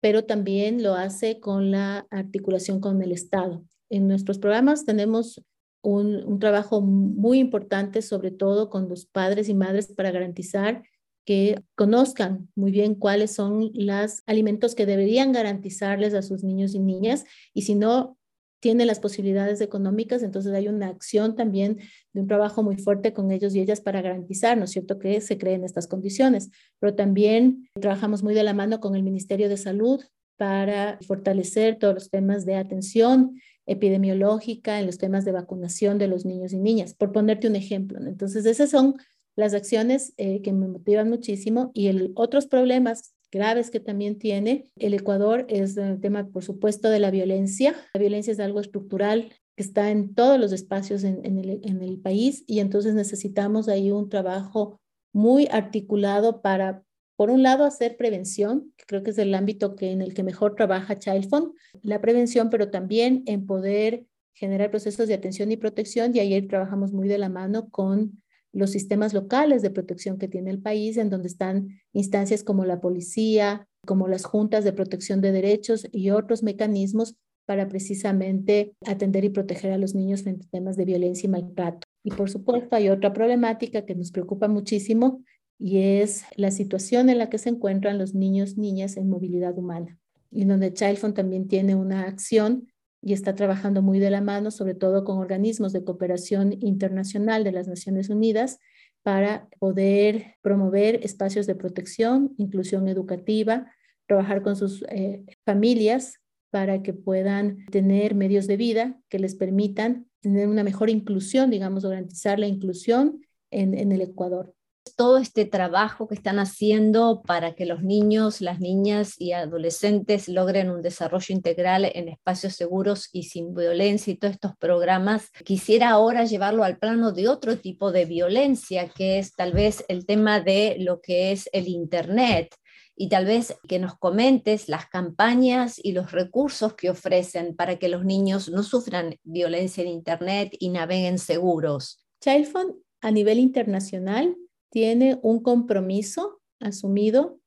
pero 0.00 0.24
también 0.24 0.82
lo 0.82 0.94
hace 0.94 1.40
con 1.40 1.70
la 1.70 2.06
articulación 2.10 2.80
con 2.80 3.02
el 3.02 3.12
Estado. 3.12 3.64
En 3.90 4.08
nuestros 4.08 4.38
programas 4.38 4.84
tenemos 4.84 5.42
un, 5.82 6.38
trabajo 6.38 6.80
muy 6.80 7.38
importante, 7.38 8.02
sobre 8.02 8.30
todo 8.30 8.70
con 8.70 8.88
los 8.88 9.06
padres 9.06 9.48
y 9.48 9.54
madres, 9.54 9.92
para 9.92 10.10
garantizar 10.10 10.82
que 11.24 11.62
conozcan 11.76 12.48
muy 12.56 12.72
bien 12.72 12.94
cuáles 12.94 13.32
son 13.32 13.70
los 13.74 14.22
alimentos 14.26 14.74
que 14.74 14.86
deberían 14.86 15.32
garantizarles 15.32 16.14
a 16.14 16.22
sus 16.22 16.42
niños 16.42 16.74
y 16.74 16.80
niñas 16.80 17.24
y 17.54 17.62
si 17.62 17.76
no 17.76 18.16
tienen 18.62 18.86
las 18.86 19.00
posibilidades 19.00 19.60
económicas, 19.60 20.22
entonces 20.22 20.52
hay 20.52 20.68
una 20.68 20.86
acción 20.86 21.34
también 21.34 21.78
de 22.12 22.20
un 22.20 22.28
trabajo 22.28 22.62
muy 22.62 22.76
fuerte 22.76 23.12
con 23.12 23.32
ellos 23.32 23.56
y 23.56 23.60
ellas 23.60 23.80
para 23.80 24.02
garantizar, 24.02 24.56
¿no 24.56 24.64
es 24.64 24.70
cierto?, 24.70 25.00
que 25.00 25.20
se 25.20 25.36
creen 25.36 25.64
estas 25.64 25.88
condiciones. 25.88 26.48
Pero 26.78 26.94
también 26.94 27.68
trabajamos 27.80 28.22
muy 28.22 28.34
de 28.34 28.44
la 28.44 28.54
mano 28.54 28.78
con 28.78 28.94
el 28.94 29.02
Ministerio 29.02 29.48
de 29.48 29.56
Salud 29.56 30.00
para 30.36 30.98
fortalecer 31.06 31.76
todos 31.76 31.94
los 31.94 32.10
temas 32.10 32.46
de 32.46 32.54
atención 32.54 33.40
epidemiológica, 33.66 34.80
en 34.80 34.86
los 34.86 34.98
temas 34.98 35.24
de 35.24 35.32
vacunación 35.32 35.98
de 35.98 36.08
los 36.08 36.24
niños 36.24 36.52
y 36.52 36.58
niñas, 36.58 36.94
por 36.94 37.12
ponerte 37.12 37.48
un 37.48 37.56
ejemplo. 37.56 37.98
Entonces, 38.00 38.46
esas 38.46 38.70
son 38.70 38.96
las 39.36 39.54
acciones 39.54 40.12
eh, 40.16 40.42
que 40.42 40.52
me 40.52 40.68
motivan 40.68 41.08
muchísimo 41.08 41.70
y 41.74 41.86
el, 41.86 42.12
otros 42.14 42.46
problemas 42.46 43.14
graves 43.30 43.70
que 43.70 43.80
también 43.80 44.18
tiene 44.18 44.70
el 44.76 44.92
Ecuador 44.94 45.46
es 45.48 45.76
el 45.76 46.00
tema, 46.00 46.28
por 46.28 46.44
supuesto, 46.44 46.90
de 46.90 47.00
la 47.00 47.10
violencia. 47.10 47.74
La 47.94 48.00
violencia 48.00 48.32
es 48.32 48.40
algo 48.40 48.60
estructural 48.60 49.32
que 49.56 49.62
está 49.62 49.90
en 49.90 50.14
todos 50.14 50.38
los 50.38 50.52
espacios 50.52 51.02
en, 51.04 51.24
el, 51.24 51.60
en 51.62 51.82
el 51.82 51.98
país 51.98 52.44
y 52.46 52.60
entonces 52.60 52.94
necesitamos 52.94 53.68
ahí 53.68 53.90
un 53.90 54.08
trabajo 54.08 54.78
muy 55.14 55.48
articulado 55.50 56.42
para, 56.42 56.84
por 57.22 57.30
un 57.30 57.44
lado, 57.44 57.64
hacer 57.64 57.96
prevención, 57.96 58.74
creo 58.84 59.04
que 59.04 59.10
es 59.10 59.18
el 59.18 59.32
ámbito 59.32 59.76
que, 59.76 59.92
en 59.92 60.02
el 60.02 60.12
que 60.12 60.24
mejor 60.24 60.56
trabaja 60.56 60.98
Child 60.98 61.28
Fund, 61.30 61.52
la 61.80 62.00
prevención, 62.00 62.50
pero 62.50 62.68
también 62.68 63.22
en 63.26 63.46
poder 63.46 64.06
generar 64.34 64.72
procesos 64.72 65.06
de 65.06 65.14
atención 65.14 65.52
y 65.52 65.56
protección 65.56 66.16
y 66.16 66.18
ayer 66.18 66.48
trabajamos 66.48 66.92
muy 66.92 67.06
de 67.06 67.18
la 67.18 67.28
mano 67.28 67.68
con 67.68 68.20
los 68.50 68.72
sistemas 68.72 69.14
locales 69.14 69.62
de 69.62 69.70
protección 69.70 70.18
que 70.18 70.26
tiene 70.26 70.50
el 70.50 70.60
país, 70.60 70.96
en 70.96 71.10
donde 71.10 71.28
están 71.28 71.80
instancias 71.92 72.42
como 72.42 72.64
la 72.64 72.80
policía, 72.80 73.68
como 73.86 74.08
las 74.08 74.24
juntas 74.24 74.64
de 74.64 74.72
protección 74.72 75.20
de 75.20 75.30
derechos 75.30 75.86
y 75.92 76.10
otros 76.10 76.42
mecanismos 76.42 77.14
para 77.46 77.68
precisamente 77.68 78.74
atender 78.84 79.24
y 79.24 79.28
proteger 79.28 79.70
a 79.70 79.78
los 79.78 79.94
niños 79.94 80.22
frente 80.22 80.46
a 80.46 80.50
temas 80.50 80.76
de 80.76 80.86
violencia 80.86 81.28
y 81.28 81.30
maltrato. 81.30 81.86
Y 82.02 82.10
por 82.10 82.30
supuesto 82.30 82.74
hay 82.74 82.88
otra 82.88 83.12
problemática 83.12 83.84
que 83.84 83.94
nos 83.94 84.10
preocupa 84.10 84.48
muchísimo 84.48 85.22
y 85.58 85.78
es 85.78 86.24
la 86.36 86.50
situación 86.50 87.08
en 87.08 87.18
la 87.18 87.30
que 87.30 87.38
se 87.38 87.48
encuentran 87.48 87.98
los 87.98 88.14
niños, 88.14 88.56
niñas 88.56 88.96
en 88.96 89.08
movilidad 89.08 89.56
humana, 89.56 89.98
y 90.30 90.44
donde 90.44 90.72
Child 90.72 91.14
también 91.14 91.46
tiene 91.46 91.74
una 91.74 92.02
acción 92.02 92.68
y 93.00 93.12
está 93.12 93.34
trabajando 93.34 93.82
muy 93.82 93.98
de 93.98 94.10
la 94.10 94.20
mano, 94.20 94.50
sobre 94.50 94.74
todo 94.74 95.04
con 95.04 95.18
organismos 95.18 95.72
de 95.72 95.84
cooperación 95.84 96.56
internacional 96.60 97.44
de 97.44 97.52
las 97.52 97.68
Naciones 97.68 98.08
Unidas, 98.08 98.58
para 99.02 99.48
poder 99.58 100.36
promover 100.42 101.04
espacios 101.04 101.46
de 101.46 101.56
protección, 101.56 102.34
inclusión 102.38 102.86
educativa, 102.88 103.72
trabajar 104.06 104.42
con 104.42 104.54
sus 104.54 104.84
eh, 104.88 105.24
familias 105.44 106.20
para 106.50 106.82
que 106.82 106.92
puedan 106.92 107.66
tener 107.66 108.14
medios 108.14 108.46
de 108.46 108.56
vida 108.56 109.00
que 109.08 109.18
les 109.18 109.34
permitan 109.34 110.06
tener 110.20 110.48
una 110.48 110.62
mejor 110.62 110.90
inclusión, 110.90 111.50
digamos, 111.50 111.84
garantizar 111.84 112.38
la 112.38 112.46
inclusión 112.46 113.26
en 113.50 113.92
el 113.92 114.00
Ecuador 114.00 114.54
todo 114.96 115.18
este 115.18 115.44
trabajo 115.44 116.08
que 116.08 116.14
están 116.14 116.38
haciendo 116.38 117.22
para 117.26 117.54
que 117.54 117.66
los 117.66 117.82
niños, 117.82 118.40
las 118.40 118.60
niñas 118.60 119.14
y 119.18 119.32
adolescentes 119.32 120.28
logren 120.28 120.70
un 120.70 120.82
desarrollo 120.82 121.34
integral 121.34 121.90
en 121.92 122.08
espacios 122.08 122.54
seguros 122.54 123.08
y 123.12 123.24
sin 123.24 123.54
violencia 123.54 124.12
y 124.12 124.16
todos 124.16 124.34
estos 124.34 124.56
programas, 124.56 125.30
quisiera 125.44 125.90
ahora 125.90 126.24
llevarlo 126.24 126.64
al 126.64 126.78
plano 126.78 127.12
de 127.12 127.28
otro 127.28 127.58
tipo 127.58 127.92
de 127.92 128.04
violencia, 128.04 128.88
que 128.88 129.18
es 129.18 129.34
tal 129.34 129.52
vez 129.52 129.84
el 129.88 130.06
tema 130.06 130.40
de 130.40 130.76
lo 130.78 131.00
que 131.00 131.32
es 131.32 131.48
el 131.52 131.68
Internet 131.68 132.54
y 132.94 133.08
tal 133.08 133.24
vez 133.24 133.56
que 133.68 133.78
nos 133.78 133.96
comentes 133.96 134.68
las 134.68 134.86
campañas 134.86 135.80
y 135.82 135.92
los 135.92 136.12
recursos 136.12 136.74
que 136.74 136.90
ofrecen 136.90 137.56
para 137.56 137.76
que 137.78 137.88
los 137.88 138.04
niños 138.04 138.50
no 138.50 138.62
sufran 138.62 139.16
violencia 139.22 139.82
en 139.82 139.88
Internet 139.88 140.54
y 140.58 140.68
naveguen 140.68 141.18
seguros. 141.18 142.04
Child 142.20 142.52
a 143.00 143.10
nivel 143.10 143.38
internacional 143.38 144.36
tiene 144.72 145.18
un 145.22 145.42
compromiso 145.42 146.40
asumido 146.58 147.38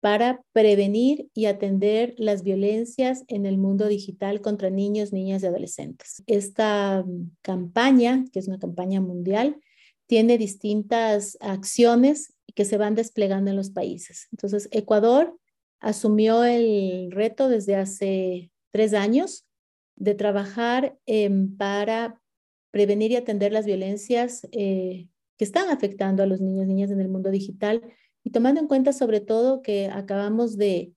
para 0.00 0.42
prevenir 0.52 1.28
y 1.32 1.46
atender 1.46 2.12
las 2.18 2.42
violencias 2.42 3.22
en 3.28 3.46
el 3.46 3.56
mundo 3.56 3.86
digital 3.86 4.40
contra 4.40 4.68
niños, 4.68 5.12
niñas 5.12 5.44
y 5.44 5.46
adolescentes. 5.46 6.24
Esta 6.26 7.04
mm, 7.06 7.36
campaña, 7.40 8.24
que 8.32 8.40
es 8.40 8.48
una 8.48 8.58
campaña 8.58 9.00
mundial, 9.00 9.60
tiene 10.08 10.38
distintas 10.38 11.38
acciones 11.40 12.34
que 12.56 12.64
se 12.64 12.78
van 12.78 12.96
desplegando 12.96 13.50
en 13.52 13.56
los 13.56 13.70
países. 13.70 14.26
Entonces, 14.32 14.68
Ecuador 14.72 15.38
asumió 15.78 16.42
el 16.42 17.12
reto 17.12 17.48
desde 17.48 17.76
hace 17.76 18.50
tres 18.72 18.92
años 18.92 19.46
de 19.94 20.14
trabajar 20.16 20.98
para 21.56 22.20
prevenir 22.72 23.12
y 23.12 23.16
atender 23.16 23.52
las 23.52 23.66
violencias 23.66 24.48
eh, 24.50 25.06
que 25.42 25.44
están 25.44 25.70
afectando 25.70 26.22
a 26.22 26.26
los 26.26 26.40
niños 26.40 26.66
y 26.66 26.68
niñas 26.68 26.92
en 26.92 27.00
el 27.00 27.08
mundo 27.08 27.28
digital 27.28 27.82
y 28.22 28.30
tomando 28.30 28.60
en 28.60 28.68
cuenta 28.68 28.92
sobre 28.92 29.18
todo 29.18 29.60
que 29.60 29.88
acabamos 29.88 30.56
de, 30.56 30.92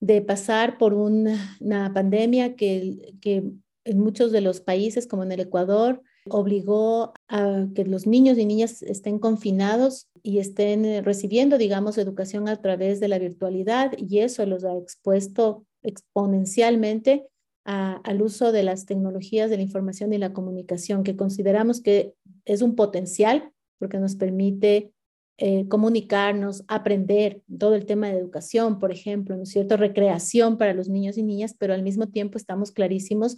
de 0.00 0.22
pasar 0.22 0.78
por 0.78 0.94
una, 0.94 1.60
pandemia 1.92 2.56
que, 2.56 3.14
que 3.20 3.52
en 3.84 4.00
muchos 4.00 4.32
de 4.32 4.40
los 4.40 4.62
países, 4.62 5.06
como 5.06 5.22
en 5.22 5.32
el 5.32 5.40
Ecuador, 5.40 6.00
obligó 6.30 7.12
a 7.28 7.66
que 7.74 7.84
los 7.84 8.06
niños 8.06 8.38
y 8.38 8.46
niñas 8.46 8.80
estén 8.80 9.18
confinados 9.18 10.08
y 10.22 10.38
estén 10.38 10.86
eh, 10.86 11.02
recibiendo, 11.02 11.58
digamos, 11.58 11.98
educación 11.98 12.48
a 12.48 12.56
través 12.56 13.00
de 13.00 13.08
la 13.08 13.18
virtualidad 13.18 13.92
y 13.98 14.20
eso 14.20 14.46
los 14.46 14.64
ha 14.64 14.74
expuesto 14.78 15.66
exponencialmente 15.82 17.26
al 17.64 18.22
uso 18.22 18.50
de 18.50 18.62
las 18.62 18.86
tecnologías 18.86 19.50
de 19.50 19.56
la 19.56 19.62
información 19.62 20.12
y 20.14 20.18
la 20.18 20.32
comunicación, 20.32 21.04
que 21.04 21.16
consideramos 21.16 21.80
que 21.80 22.14
es 22.44 22.62
un 22.62 22.74
potencial 22.74 23.52
porque 23.78 23.98
nos 23.98 24.16
permite 24.16 24.92
eh, 25.38 25.66
comunicarnos, 25.68 26.64
aprender 26.68 27.42
todo 27.58 27.74
el 27.74 27.86
tema 27.86 28.08
de 28.08 28.18
educación, 28.18 28.78
por 28.78 28.92
ejemplo, 28.92 29.36
¿no 29.36 29.44
cierto? 29.44 29.76
Recreación 29.76 30.58
para 30.58 30.74
los 30.74 30.88
niños 30.88 31.18
y 31.18 31.22
niñas, 31.22 31.54
pero 31.58 31.74
al 31.74 31.82
mismo 31.82 32.08
tiempo 32.08 32.38
estamos 32.38 32.70
clarísimos 32.70 33.36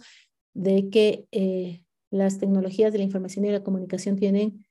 de 0.53 0.89
que 0.89 1.25
eh, 1.31 1.83
las 2.11 2.37
tecnologías 2.37 2.91
de 2.91 2.99
la 2.99 3.05
información 3.05 3.45
y 3.45 3.51
la 3.51 3.63
comunicación 3.63 4.17
tienen 4.17 4.65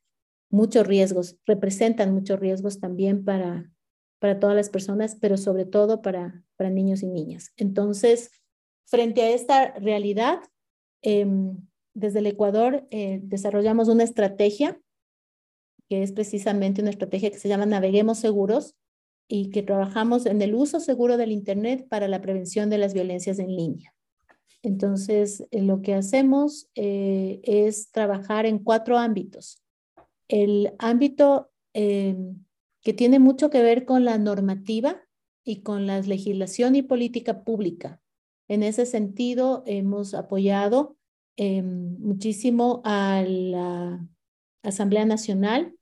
muchos 0.50 0.86
riesgos, 0.86 1.36
representan 1.46 2.14
muchos 2.14 2.38
riesgos 2.38 2.78
también 2.78 3.24
para, 3.24 3.70
para 4.20 4.38
todas 4.38 4.54
las 4.54 4.70
personas, 4.70 5.16
pero 5.20 5.36
sobre 5.36 5.64
todo 5.64 6.02
para, 6.02 6.44
para 6.56 6.70
niños 6.70 7.02
y 7.02 7.08
niñas. 7.08 7.52
Entonces, 7.56 8.30
Frente 8.86 9.22
a 9.22 9.30
esta 9.30 9.72
realidad, 9.78 10.40
em, 11.02 11.56
desde 11.94 12.18
el 12.18 12.26
Ecuador 12.26 12.86
eh, 12.90 13.20
desarrollamos 13.22 13.88
una 13.88 14.04
estrategia 14.04 14.80
que 15.88 16.02
es 16.02 16.12
precisamente 16.12 16.80
una 16.80 16.90
estrategia 16.90 17.30
que 17.30 17.38
se 17.38 17.48
llama 17.48 17.66
Naveguemos 17.66 18.18
Seguros 18.18 18.74
y 19.28 19.50
que 19.50 19.62
trabajamos 19.62 20.26
en 20.26 20.42
el 20.42 20.54
uso 20.54 20.80
seguro 20.80 21.16
del 21.16 21.32
Internet 21.32 21.86
para 21.88 22.08
la 22.08 22.20
prevención 22.20 22.70
de 22.70 22.78
las 22.78 22.94
violencias 22.94 23.38
en 23.38 23.54
línea. 23.54 23.94
Entonces, 24.62 25.46
eh, 25.50 25.62
lo 25.62 25.82
que 25.82 25.94
hacemos 25.94 26.68
eh, 26.74 27.40
es 27.44 27.90
trabajar 27.90 28.46
en 28.46 28.58
cuatro 28.58 28.98
ámbitos. 28.98 29.62
El 30.28 30.74
ámbito 30.78 31.50
que 31.74 32.92
tiene 32.94 33.18
mucho 33.18 33.50
que 33.50 33.60
ver 33.60 33.84
con 33.84 34.04
la 34.04 34.16
normativa 34.16 35.02
y 35.42 35.62
con 35.62 35.88
la 35.88 36.00
legislación 36.00 36.76
y 36.76 36.82
política 36.82 37.42
pública 37.42 38.00
en 38.48 38.62
ese 38.62 38.86
sentido, 38.86 39.62
hemos 39.66 40.14
apoyado 40.14 40.96
em, 41.36 41.98
muchísimo 41.98 42.80
a 42.84 43.22
la 43.26 44.06
Asamblea 44.62 45.04
Nacional 45.04 45.74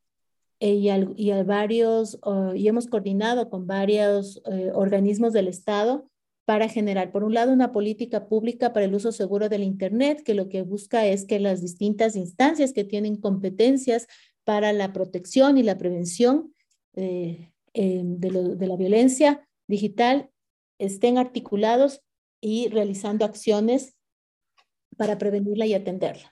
eh, 0.61 0.75
y, 0.75 1.31
a, 1.31 1.43
varios, 1.43 2.19
y 2.55 2.69
hemos 2.69 2.87
coordinado 2.87 3.51
con 3.51 3.67
varios 3.67 4.41
eh, 4.51 4.71
organismos 4.75 5.33
del 5.33 5.49
Estado 5.49 6.09
para 6.45 6.69
generar, 6.69 7.13
por 7.13 7.25
un 7.25 7.35
lado, 7.35 7.53
una 7.53 7.73
política 7.73 8.29
pública 8.29 8.73
para 8.73 8.87
el 8.87 8.95
uso 8.95 9.13
seguro 9.13 9.49
del 9.49 9.63
Internet, 9.63 10.23
que 10.25 10.35
lo 10.35 10.49
que 10.49 10.63
busca 10.63 11.07
es 11.07 11.25
que 11.25 11.39
las 11.39 11.63
distintas 11.63 12.17
instancias 12.17 12.73
que 12.73 12.85
tienen 12.85 13.17
competencias 13.17 14.07
para 14.45 14.73
la 14.73 14.93
protección 14.93 15.57
y 15.57 15.63
la 15.63 15.79
prevención 15.79 16.55
eh, 16.95 17.53
em, 17.75 18.19
de, 18.19 18.57
de 18.57 18.67
la 18.67 18.77
violencia 18.77 19.49
digital 19.69 20.31
estén 20.79 21.17
articulados 21.17 22.03
y 22.41 22.69
realizando 22.69 23.25
acciones 23.25 23.95
para 25.03 25.19
prevenirla 25.19 25.67
y 25.67 25.75
atenderla. 25.75 26.31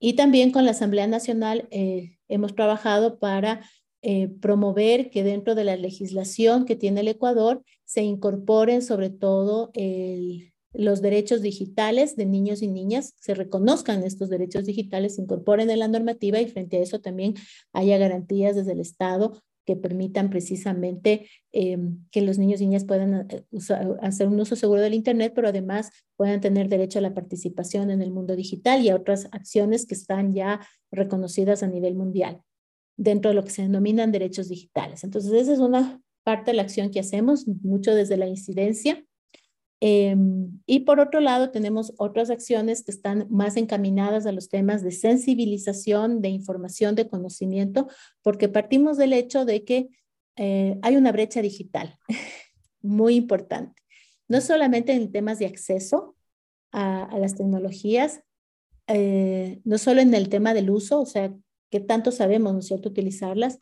Y 0.00 0.14
también 0.14 0.50
con 0.50 0.64
la 0.64 0.72
Asamblea 0.72 1.06
Nacional 1.06 1.68
eh, 1.70 2.16
hemos 2.26 2.56
trabajado 2.56 3.20
para 3.20 3.60
eh, 4.02 4.26
promover 4.40 5.08
que 5.10 5.22
dentro 5.22 5.54
de 5.54 5.62
la 5.62 5.76
legislación 5.76 6.64
que 6.64 6.74
tiene 6.74 7.02
el 7.02 7.08
Ecuador 7.08 7.62
se 7.84 8.02
incorporen 8.02 8.82
sobre 8.82 9.10
todo 9.10 9.70
los 10.72 11.00
derechos 11.00 11.42
digitales 11.42 12.16
de 12.16 12.26
niños 12.26 12.60
y 12.60 12.66
niñas, 12.66 13.14
se 13.20 13.34
reconozcan 13.34 14.02
estos 14.02 14.30
derechos 14.30 14.64
digitales, 14.64 15.14
se 15.14 15.22
incorporen 15.22 15.70
en 15.70 15.78
la 15.78 15.86
normativa 15.86 16.40
y 16.40 16.48
frente 16.48 16.78
a 16.78 16.80
eso 16.80 17.00
también 17.00 17.34
haya 17.72 17.98
garantías 17.98 18.56
desde 18.56 18.72
el 18.72 18.80
Estado 18.80 19.40
que 19.68 19.76
permitan 19.76 20.30
precisamente 20.30 21.28
em, 21.52 21.98
que 22.10 22.22
los 22.22 22.38
niños 22.38 22.62
y 22.62 22.64
niñas 22.64 22.86
puedan 22.86 23.28
eh, 23.28 23.44
hacer 24.00 24.26
un 24.26 24.40
uso 24.40 24.56
seguro 24.56 24.80
del 24.80 24.94
Internet, 24.94 25.34
pero 25.34 25.48
además 25.48 25.90
puedan 26.16 26.40
tener 26.40 26.70
derecho 26.70 27.00
a 27.00 27.02
la 27.02 27.12
participación 27.12 27.90
en 27.90 28.00
el 28.00 28.10
mundo 28.10 28.34
digital 28.34 28.80
y 28.80 28.88
a 28.88 28.96
otras 28.96 29.28
acciones 29.30 29.84
que 29.84 29.94
están 29.94 30.32
ya 30.32 30.66
reconocidas 30.90 31.62
a 31.62 31.66
nivel 31.66 31.96
mundial 31.96 32.40
dentro 32.96 33.28
de 33.28 33.34
lo 33.34 33.44
que 33.44 33.50
se 33.50 33.60
denominan 33.60 34.10
derechos 34.10 34.48
digitales. 34.48 35.04
Entonces, 35.04 35.32
esa 35.32 35.52
es 35.52 35.58
una 35.58 36.00
parte 36.24 36.52
de 36.52 36.56
la 36.56 36.62
acción 36.62 36.90
que 36.90 37.00
hacemos, 37.00 37.46
mucho 37.46 37.94
desde 37.94 38.16
la 38.16 38.26
incidencia. 38.26 39.04
Em, 39.80 40.60
y 40.66 40.80
por 40.80 40.98
otro 40.98 41.20
lado, 41.20 41.50
tenemos 41.50 41.92
otras 41.98 42.30
acciones 42.30 42.82
que 42.82 42.90
están 42.90 43.26
más 43.30 43.56
encaminadas 43.56 44.26
a 44.26 44.32
los 44.32 44.48
temas 44.48 44.82
de 44.82 44.90
sensibilización, 44.90 46.20
de 46.20 46.30
información, 46.30 46.94
de 46.96 47.08
conocimiento, 47.08 47.88
porque 48.22 48.48
partimos 48.48 48.96
del 48.96 49.12
hecho 49.12 49.44
de 49.44 49.64
que 49.64 49.88
eh, 50.36 50.78
hay 50.82 50.96
una 50.96 51.12
brecha 51.12 51.42
digital 51.42 51.96
muy 52.82 53.14
importante, 53.14 53.82
no 54.26 54.40
solamente 54.40 54.92
en 54.92 55.12
temas 55.12 55.38
de 55.38 55.46
acceso 55.46 56.16
a, 56.72 57.16
las 57.18 57.36
tecnologías, 57.36 58.22
eh, 58.88 59.60
no 59.64 59.78
solo 59.78 60.00
en 60.00 60.12
el 60.14 60.28
tema 60.28 60.54
del 60.54 60.70
uso, 60.70 61.00
o 61.00 61.06
sea, 61.06 61.32
que 61.70 61.80
tanto 61.80 62.10
sabemos, 62.10 62.52
¿no 62.52 62.58
es 62.60 62.66
cierto?, 62.66 62.88
utilizarlas, 62.88 63.58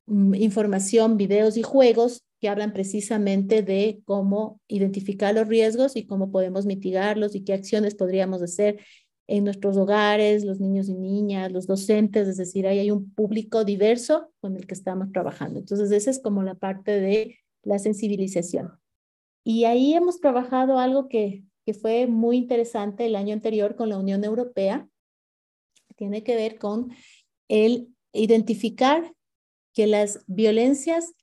mm, 0.08 0.36
información, 0.36 1.16
videos 1.16 1.56
y 1.56 1.64
juegos 1.64 2.26
que 2.40 2.50
hablan 2.50 2.74
precisamente 2.74 3.62
de 3.62 4.02
cómo 4.06 4.62
identificar 4.68 5.34
los 5.36 5.48
riesgos 5.48 5.96
y 5.96 6.06
cómo 6.06 6.32
podemos 6.32 6.66
mitigarlos 6.66 7.36
y 7.36 7.44
qué 7.44 7.54
acciones 7.54 7.96
podríamos 7.96 8.42
hacer 8.42 8.80
en 9.28 9.44
nuestros 9.44 9.78
hogares, 9.78 10.44
los 10.44 10.60
niños 10.60 10.90
y 10.90 10.96
niñas, 10.96 11.52
los 11.52 11.68
docentes, 11.68 12.28
es 12.28 12.38
decir, 12.38 12.66
ahí 12.66 12.80
hay 12.80 12.90
un 12.92 13.14
público 13.14 13.64
diverso 13.64 14.32
con 14.42 14.56
el 14.56 14.66
que 14.66 14.74
estamos 14.74 15.12
trabajando. 15.12 15.60
Entonces, 15.60 15.92
esa 15.92 16.10
es 16.10 16.20
como 16.20 16.42
la 16.42 16.56
parte 16.56 17.00
de 17.00 17.38
la 17.62 17.78
sensibilización. 17.78 18.80
Y 19.44 19.66
ahí 19.66 19.94
hemos 19.94 20.20
trabajado 20.20 20.80
algo 20.80 21.08
que, 21.10 21.44
que 21.64 21.76
fue 21.76 22.08
muy 22.08 22.38
interesante 22.38 23.06
el 23.06 23.16
año 23.16 23.34
anterior 23.34 23.76
con 23.76 23.90
la 23.90 24.00
Unión 24.00 24.24
Europea, 24.24 24.90
tiene 25.96 26.24
que 26.24 26.36
ver 26.36 26.58
con 26.58 26.92
el 27.50 27.90
identificar 28.14 29.14
que 29.74 29.86
las 29.86 30.24
violencias 30.26 31.14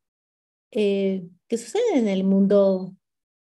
eh, 0.70 1.28
que 1.48 1.58
suceden 1.58 1.98
en 1.98 2.08
el 2.08 2.24
mundo 2.24 2.94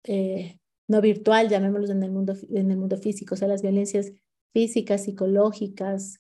eh, 0.04 0.60
no 0.88 1.02
virtual, 1.02 1.50
llamémoslos 1.50 1.90
en 1.90 2.04
el 2.04 2.12
mundo, 2.12 2.36
en 2.50 2.72
el 2.72 2.78
mundo 2.78 2.98
físico, 2.98 3.36
o 3.36 3.38
sea, 3.38 3.48
las 3.48 3.62
violencias 3.62 4.12
físicas, 4.54 5.04
psicológicas, 5.04 6.20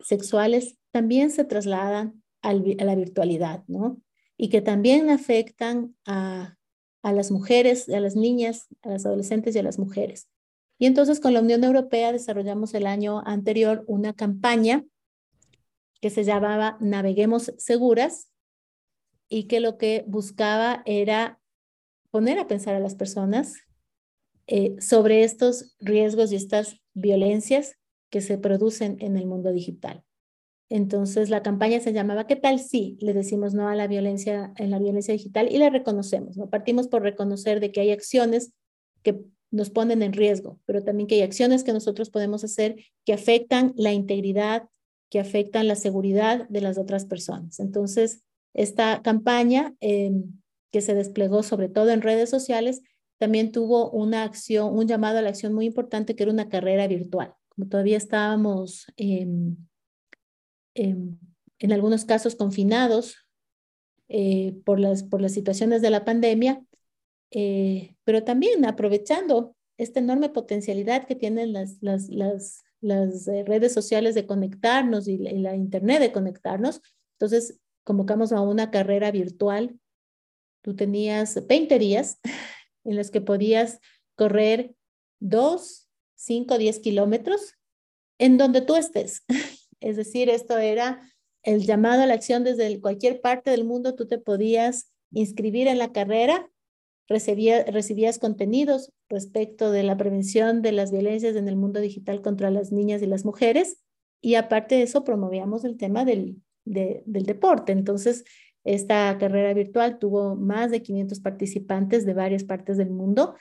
sexuales, 0.00 0.78
también 0.92 1.30
se 1.30 1.44
trasladan 1.44 2.22
a 2.40 2.54
la 2.54 2.94
virtualidad, 2.94 3.64
¿no? 3.66 4.00
Y 4.36 4.48
que 4.48 4.62
también 4.62 5.10
afectan 5.10 5.96
a, 6.06 6.56
a 7.02 7.12
las 7.12 7.30
mujeres, 7.30 7.88
a 7.88 8.00
las 8.00 8.14
niñas, 8.14 8.68
a 8.82 8.90
las 8.90 9.04
adolescentes 9.04 9.56
y 9.56 9.58
a 9.58 9.62
las 9.64 9.78
mujeres. 9.78 10.28
Y 10.78 10.86
entonces 10.86 11.18
con 11.18 11.34
la 11.34 11.40
Unión 11.40 11.64
Europea 11.64 12.12
desarrollamos 12.12 12.72
el 12.74 12.86
año 12.86 13.20
anterior 13.26 13.84
una 13.88 14.12
campaña 14.12 14.84
que 16.00 16.10
se 16.10 16.22
llamaba 16.22 16.78
Naveguemos 16.80 17.52
Seguras 17.58 18.28
y 19.28 19.44
que 19.44 19.60
lo 19.60 19.78
que 19.78 20.04
buscaba 20.06 20.82
era 20.86 21.40
poner 22.10 22.38
a 22.38 22.48
pensar 22.48 22.74
a 22.74 22.80
las 22.80 22.94
personas 22.94 23.54
eh, 24.46 24.76
sobre 24.80 25.24
estos 25.24 25.76
riesgos 25.78 26.32
y 26.32 26.36
estas 26.36 26.80
violencias 26.94 27.76
que 28.10 28.20
se 28.20 28.38
producen 28.38 28.96
en 29.00 29.16
el 29.16 29.26
mundo 29.26 29.52
digital. 29.52 30.02
Entonces 30.70 31.30
la 31.30 31.42
campaña 31.42 31.80
se 31.80 31.92
llamaba 31.92 32.26
¿Qué 32.26 32.36
tal 32.36 32.58
si 32.58 32.98
le 33.00 33.14
decimos 33.14 33.54
no 33.54 33.68
a 33.68 33.74
la 33.74 33.86
violencia 33.86 34.52
en 34.56 34.70
la 34.70 34.78
violencia 34.78 35.12
digital 35.12 35.48
y 35.50 35.58
la 35.58 35.70
reconocemos? 35.70 36.36
¿no? 36.36 36.48
Partimos 36.50 36.88
por 36.88 37.02
reconocer 37.02 37.60
de 37.60 37.72
que 37.72 37.80
hay 37.80 37.90
acciones 37.90 38.52
que 39.02 39.20
nos 39.50 39.70
ponen 39.70 40.02
en 40.02 40.12
riesgo, 40.12 40.58
pero 40.66 40.82
también 40.82 41.06
que 41.06 41.16
hay 41.16 41.22
acciones 41.22 41.64
que 41.64 41.72
nosotros 41.72 42.10
podemos 42.10 42.44
hacer 42.44 42.76
que 43.04 43.14
afectan 43.14 43.72
la 43.76 43.92
integridad, 43.92 44.68
que 45.10 45.20
afectan 45.20 45.68
la 45.68 45.74
seguridad 45.74 46.46
de 46.48 46.60
las 46.60 46.76
otras 46.76 47.06
personas. 47.06 47.60
Entonces, 47.60 48.22
esta 48.54 49.02
campaña 49.02 49.74
em, 49.80 50.40
que 50.70 50.80
se 50.80 50.94
desplegó 50.94 51.42
sobre 51.42 51.68
todo 51.68 51.90
en 51.90 52.02
redes 52.02 52.30
sociales, 52.30 52.82
también 53.18 53.52
tuvo 53.52 53.90
una 53.90 54.22
acción, 54.22 54.76
un 54.76 54.86
llamado 54.86 55.18
a 55.18 55.22
la 55.22 55.30
acción 55.30 55.52
muy 55.52 55.66
importante 55.66 56.14
que 56.14 56.22
era 56.22 56.32
una 56.32 56.48
carrera 56.48 56.86
virtual. 56.86 57.34
Como 57.48 57.68
todavía 57.68 57.96
estábamos 57.96 58.86
en 58.96 59.68
algunos 61.72 62.04
casos 62.04 62.36
confinados 62.36 63.28
eh, 64.10 64.58
por, 64.64 64.80
las, 64.80 65.02
por 65.02 65.20
las 65.20 65.32
situaciones 65.32 65.82
de 65.82 65.90
la 65.90 66.06
pandemia, 66.06 66.64
eh, 67.30 67.94
pero 68.04 68.24
también 68.24 68.64
aprovechando 68.64 69.54
esta 69.76 70.00
enorme 70.00 70.30
potencialidad 70.30 71.06
que 71.06 71.14
tienen 71.14 71.52
las, 71.52 71.76
las, 71.82 72.08
las, 72.08 73.28
eh, 73.28 73.44
redes 73.46 73.74
sociales 73.74 74.14
de 74.14 74.26
conectarnos 74.26 75.08
y 75.08 75.18
la, 75.18 75.54
Internet 75.54 76.00
de 76.00 76.12
conectarnos. 76.12 76.80
Entonces, 77.18 77.60
convocamos 77.88 78.32
a 78.32 78.42
una 78.42 78.70
carrera 78.70 79.10
virtual. 79.10 79.80
Tú 80.62 80.76
tenías 80.76 81.46
20 81.46 81.78
días 81.78 82.20
en 82.84 82.96
los 82.96 83.10
que 83.10 83.22
podías 83.22 83.80
correr 84.14 84.74
2, 85.20 85.88
5, 86.16 86.58
10 86.58 86.80
kilómetros 86.80 87.54
en 88.18 88.36
donde 88.36 88.60
tú 88.60 88.76
estés. 88.76 89.24
Es 89.80 89.96
decir, 89.96 90.28
esto 90.28 90.58
era 90.58 91.00
el 91.44 91.64
llamado 91.64 92.02
a 92.02 92.06
la 92.06 92.14
acción 92.14 92.42
desde 92.42 92.80
cualquier 92.80 93.20
parte 93.20 93.52
del 93.52 93.64
mundo. 93.64 93.94
Tú 93.94 94.08
te 94.08 94.18
podías 94.18 94.92
inscribir 95.12 95.68
en 95.68 95.78
la 95.78 95.92
carrera 95.92 96.50
recibía, 97.08 97.62
recibías 97.62 98.18
contenidos 98.18 98.92
respecto 99.08 99.70
de 99.70 99.84
la 99.84 99.96
prevención 99.96 100.60
de 100.62 100.72
las 100.72 100.90
violencias 100.90 101.36
en 101.36 101.46
el 101.46 101.54
mundo 101.56 101.80
digital 101.80 102.20
contra 102.22 102.50
las 102.50 102.72
niñas 102.72 103.02
y 103.02 103.06
las 103.06 103.24
mujeres 103.24 103.78
y 104.20 104.34
aparte 104.34 104.74
de 104.74 104.82
eso 104.82 105.04
promovíamos 105.04 105.64
el 105.64 105.76
tema 105.76 106.04
del, 106.04 106.42
del 106.68 107.24
deporte. 107.24 107.72
Entonces, 107.72 108.24
esta 108.64 109.16
carrera 109.18 109.54
virtual 109.54 109.98
tuvo 109.98 110.36
más 110.36 110.70
de 110.70 110.82
500 110.82 111.20
participantes 111.20 112.04
de 112.04 112.14
varias 112.14 112.44
partes 112.44 112.76
del 112.76 112.90
mundo 112.90 113.34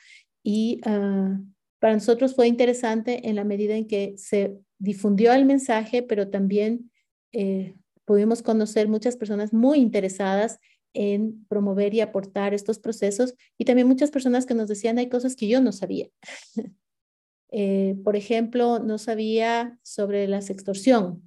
y 0.44 0.80
uh, 0.88 1.38
para 1.80 1.94
nosotros 1.94 2.36
fue 2.36 2.48
interesante 2.48 3.28
en 3.28 3.36
la 3.36 3.44
medida 3.44 3.76
en 3.76 3.88
que 3.88 4.14
se 4.18 4.58
difundió 4.80 5.34
el 5.34 5.46
mensaje, 5.46 6.02
pero 6.02 6.30
también 6.30 6.92
eh, 7.34 7.76
pudimos 8.06 8.42
conocer 8.42 8.88
muchas 8.88 9.18
personas 9.18 9.54
muy 9.54 9.80
interesadas 9.80 10.60
en 10.94 11.46
promover 11.48 11.94
y 11.94 12.02
aportar 12.02 12.54
estos 12.54 12.80
procesos 12.80 13.36
y 13.58 13.66
también 13.66 13.88
muchas 13.88 14.10
personas 14.10 14.46
que 14.46 14.56
nos 14.56 14.68
decían 14.68 14.98
hay 14.98 15.10
cosas 15.10 15.36
que 15.36 15.48
yo 15.48 15.62
no 15.62 15.72
sabía. 15.72 16.08
Eh, 17.50 17.96
por 18.04 18.18
ejemplo, 18.18 18.80
no 18.80 18.98
sabía 18.98 19.80
sobre 19.82 20.28
la 20.28 20.42
sextorsión, 20.42 21.24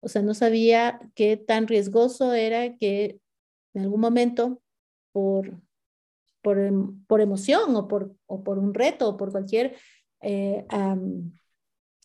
o 0.00 0.08
sea, 0.08 0.22
no 0.22 0.34
sabía 0.34 1.00
qué 1.14 1.36
tan 1.36 1.66
riesgoso 1.66 2.32
era 2.32 2.76
que 2.76 3.20
en 3.74 3.82
algún 3.82 4.00
momento 4.00 4.60
por, 5.12 5.60
por, 6.42 6.58
em, 6.58 7.04
por 7.06 7.20
emoción 7.20 7.74
o 7.76 7.88
por, 7.88 8.14
o 8.26 8.42
por 8.42 8.58
un 8.58 8.74
reto 8.74 9.08
o 9.08 9.16
por 9.16 9.32
cualquier 9.32 9.76
eh, 10.20 10.66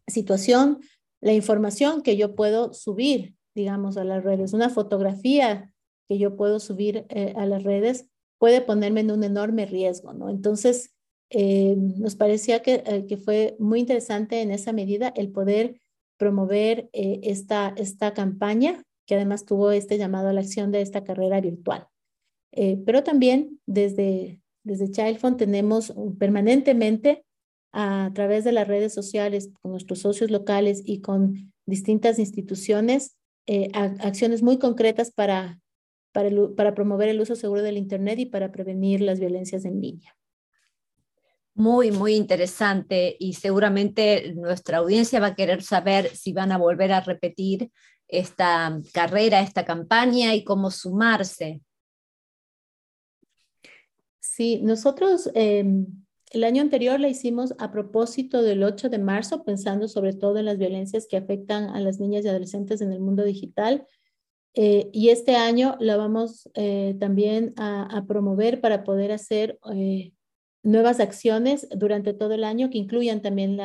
situación, 0.07 0.79
la 1.21 1.33
información 1.33 2.01
que 2.01 2.17
yo 2.17 2.35
puedo 2.35 2.73
subir, 2.73 3.35
digamos, 3.55 3.97
a 3.97 4.03
las 4.03 4.23
redes, 4.23 4.53
una 4.53 4.69
fotografía 4.69 5.73
que 6.07 6.17
yo 6.17 6.35
puedo 6.35 6.59
subir 6.59 7.05
eh, 7.09 7.33
a 7.37 7.45
las 7.45 7.63
redes 7.63 8.09
puede 8.37 8.61
ponerme 8.61 9.01
en 9.01 9.11
un 9.11 9.23
enorme 9.23 9.65
riesgo, 9.65 10.13
¿no? 10.13 10.29
Entonces, 10.29 10.93
eh, 11.29 11.75
nos 11.77 12.15
parecía 12.15 12.61
que, 12.61 13.05
que, 13.07 13.17
fue 13.17 13.55
muy 13.57 13.79
interesante 13.79 14.41
en 14.41 14.51
esa 14.51 14.73
medida 14.73 15.13
el 15.15 15.31
poder 15.31 15.79
promover 16.23 16.89
esta, 16.93 17.73
esta 17.75 18.13
campaña, 18.13 18.81
que 19.05 19.15
además 19.15 19.45
tuvo 19.45 19.71
este 19.71 19.97
llamado 19.97 20.29
a 20.29 20.33
la 20.33 20.39
acción 20.39 20.71
de 20.71 20.81
esta 20.81 21.03
carrera 21.03 21.41
virtual. 21.41 21.87
pero 22.85 23.03
también 23.03 23.59
desde, 23.65 24.39
desde 24.63 24.89
Child 24.89 25.35
tenemos 25.35 25.93
permanentemente 26.17 27.25
a 27.73 28.11
través 28.13 28.45
de 28.45 28.53
las 28.53 28.67
redes 28.67 28.93
sociales 28.93 29.49
con 29.61 29.71
nuestros 29.71 29.99
socios 29.99 30.31
locales 30.31 30.81
y 30.85 31.01
con 31.01 31.51
distintas 31.65 32.19
instituciones 32.19 33.17
eh, 33.45 33.69
acciones 33.73 34.41
muy 34.41 34.57
concretas 34.57 35.11
para, 35.11 35.59
para, 36.13 36.29
para 36.55 36.73
promover 36.73 37.09
el 37.09 37.19
uso 37.19 37.35
seguro 37.35 37.61
del 37.61 37.77
Internet 37.77 38.19
y 38.19 38.25
para 38.25 38.53
prevenir 38.53 39.01
las 39.01 39.19
violencias 39.19 39.65
en 39.65 39.81
línea. 39.81 40.15
Muy, 41.55 41.91
muy 41.91 42.15
interesante 42.15 43.15
y 43.19 43.33
seguramente 43.33 44.33
nuestra 44.35 44.79
audiencia 44.79 45.19
va 45.19 45.27
a 45.27 45.35
querer 45.35 45.61
saber 45.61 46.15
si 46.15 46.33
van 46.33 46.51
a 46.51 46.57
volver 46.57 46.91
a 46.91 47.01
repetir 47.01 47.71
esta 48.07 48.79
carrera, 48.91 49.41
esta 49.41 49.63
campaña 49.63 50.33
y 50.33 50.43
cómo 50.43 50.71
sumarse. 50.71 51.61
Sí, 54.19 54.61
nosotros 54.63 55.29
em, 55.35 55.85
el 56.31 56.43
año 56.43 56.63
anterior 56.63 56.99
la 56.99 57.07
hicimos 57.07 57.53
a 57.59 57.71
propósito 57.71 58.41
del 58.41 58.63
8 58.63 58.89
de 58.89 58.97
marzo, 58.97 59.43
pensando 59.43 59.87
sobre 59.87 60.13
todo 60.13 60.39
en 60.39 60.45
las 60.45 60.57
violencias 60.57 61.05
que 61.07 61.17
afectan 61.17 61.69
a 61.69 61.79
las 61.79 61.99
niñas 61.99 62.25
y 62.25 62.29
adolescentes 62.29 62.81
en 62.81 62.91
el 62.91 62.99
mundo 62.99 63.23
digital. 63.23 63.85
Eh, 64.55 64.89
y 64.91 65.09
este 65.09 65.35
año 65.35 65.77
la 65.79 65.97
vamos 65.97 66.49
eh, 66.55 66.95
también 66.99 67.53
a, 67.57 68.03
promover 68.07 68.61
para 68.61 68.83
poder 68.83 69.11
hacer 69.11 69.59
eh, 69.71 70.11
nuevas 70.63 70.99
acciones 70.99 71.67
durante 71.75 72.13
todo 72.13 72.33
el 72.33 72.43
año 72.43 72.69
que 72.69 72.77
incluyan 72.77 73.21
también 73.21 73.57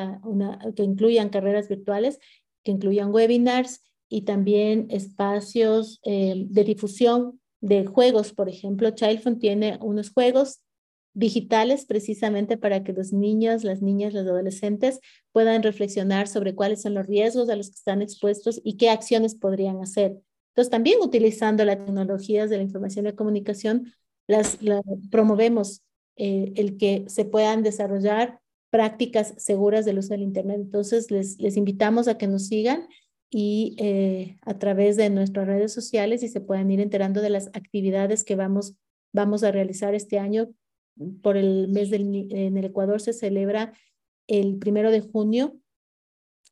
que 0.77 0.83
incluyan 0.83 1.31
carreras 1.31 1.69
virtuales, 1.69 2.19
que 2.65 2.73
incluyan 2.73 3.13
webinars 3.13 3.83
y 4.09 4.23
también 4.23 4.87
espacios 4.91 6.01
de 6.05 6.65
difusión 6.65 7.41
de 7.61 7.87
juegos. 7.87 8.33
Por 8.33 8.49
ejemplo, 8.49 8.91
Childfund 8.91 9.39
tiene 9.39 9.79
unos 9.81 10.11
juegos 10.11 10.61
digitales 11.15 11.85
precisamente 11.85 12.57
para 12.57 12.85
que 12.85 12.93
los 12.93 13.13
niños, 13.13 13.65
las 13.65 13.83
niñas, 13.83 14.15
los 14.15 14.27
adolescentes 14.27 15.01
puedan 15.33 15.63
reflexionar 15.63 16.29
sobre 16.29 16.55
cuáles 16.55 16.83
son 16.83 16.95
los 16.95 17.07
riesgos 17.07 17.49
a 17.49 17.57
los 17.57 17.69
que 17.71 17.75
están 17.75 18.03
expuestos 18.03 18.61
y 18.63 18.77
qué 18.77 18.91
acciones 18.91 19.35
podrían 19.35 19.81
hacer. 19.83 20.21
Entonces, 20.51 20.71
también 20.71 20.99
utilizando 21.01 21.65
las 21.65 21.79
tecnologías 21.79 22.51
de 22.51 22.57
la 22.59 22.63
información 22.63 23.07
y 23.07 23.11
la 23.11 23.17
comunicación, 23.17 23.93
las, 24.27 24.59
promovemos 25.11 25.83
eh, 26.19 26.53
el 26.57 26.77
que 26.77 27.05
se 27.09 27.25
puedan 27.25 27.63
desarrollar 27.63 28.41
prácticas 28.71 29.35
seguras 29.39 29.85
del 29.85 29.99
uso 29.99 30.11
del 30.11 30.23
Internet. 30.23 30.59
Entonces, 30.61 31.11
les, 31.11 31.39
les 31.41 31.57
invitamos 31.57 32.09
a 32.09 32.19
que 32.19 32.27
nos 32.27 32.49
sigan 32.49 32.89
y 33.31 33.77
eh, 33.79 34.39
a 34.43 34.59
través 34.59 34.97
de 34.97 35.11
nuestras 35.11 35.47
redes 35.47 35.73
sociales 35.73 36.23
y 36.23 36.29
se 36.29 36.41
puedan 36.41 36.71
ir 36.71 36.81
enterando 36.81 37.21
de 37.21 37.31
las 37.31 37.49
actividades 37.49 38.25
que 38.25 38.37
vamos, 38.37 38.75
vamos 39.13 39.43
a 39.43 39.53
realizar 39.53 39.95
este 39.95 40.19
año 40.19 40.49
por 41.23 41.37
el 41.37 41.69
mes 41.69 41.91
del, 41.91 42.29
en 42.33 42.57
el 42.57 42.65
Ecuador 42.65 43.01
se 43.01 43.13
celebra 43.13 43.73
el 44.27 44.59
primero 44.59 44.91
de 44.91 45.01
junio, 45.01 45.57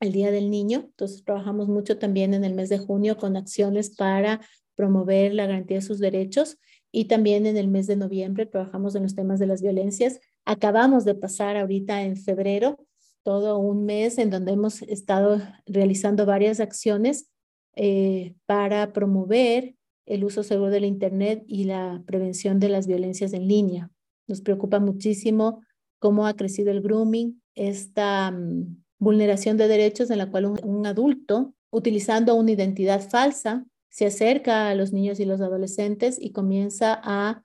el 0.01 0.13
Día 0.13 0.31
del 0.31 0.51
Niño. 0.51 0.85
Entonces 0.87 1.25
trabajamos 1.25 1.69
mucho 1.69 1.99
también 1.99 2.35
en 2.35 2.45
el 2.45 2.55
mes 2.55 2.69
de 2.69 2.79
junio 2.79 3.17
con 3.17 3.37
acciones 3.37 3.91
para 3.91 4.41
promover 4.75 5.35
la 5.35 5.47
garantía 5.47 5.79
de 5.79 5.83
sus 5.83 5.99
derechos 5.99 6.59
y 6.97 7.05
también 7.05 7.45
en 7.45 7.59
el 7.59 7.69
mes 7.69 7.87
de 7.87 7.95
noviembre 7.95 8.47
trabajamos 8.47 8.95
en 8.95 9.03
los 9.03 9.15
temas 9.15 9.39
de 9.39 9.47
las 9.47 9.61
violencias. 9.61 10.19
Acabamos 10.47 11.05
de 11.05 11.15
pasar 11.15 11.59
ahorita 11.59 12.03
en 12.05 12.17
febrero 12.17 12.79
todo 13.23 13.59
un 13.59 13.85
mes 13.85 14.17
en 14.17 14.31
donde 14.31 14.53
hemos 14.53 14.81
estado 14.81 15.43
realizando 15.67 16.25
varias 16.25 16.59
acciones 16.59 17.29
eh, 17.75 18.35
para 18.47 18.95
promover 18.95 19.75
el 20.07 20.25
uso 20.25 20.43
seguro 20.43 20.71
del 20.71 20.87
Internet 20.87 21.45
y 21.47 21.65
la 21.65 22.03
prevención 22.07 22.61
de 22.61 22.71
las 22.71 22.87
violencias 22.87 23.35
en 23.35 23.47
línea. 23.47 23.91
Nos 24.27 24.41
preocupa 24.41 24.81
muchísimo 24.81 25.61
cómo 25.99 26.27
ha 26.27 26.33
crecido 26.33 26.71
el 26.71 26.81
grooming, 26.81 27.43
esta 27.55 28.31
mm, 28.31 28.83
vulneración 28.99 29.59
de 29.59 29.69
derechos 29.69 30.11
en 30.11 30.17
la 30.17 30.31
cual 30.31 30.47
un, 30.47 30.87
adulto, 30.87 31.53
utilizando 31.69 32.35
una 32.37 32.53
identidad 32.53 33.07
falsa, 33.07 33.67
se 33.97 34.05
acerca 34.05 34.69
a 34.69 34.75
los 34.75 34.93
niños 34.93 35.21
y 35.21 35.25
los 35.25 35.41
adolescentes 35.41 36.19
y 36.21 36.33
comienza 36.33 37.01
a, 37.03 37.43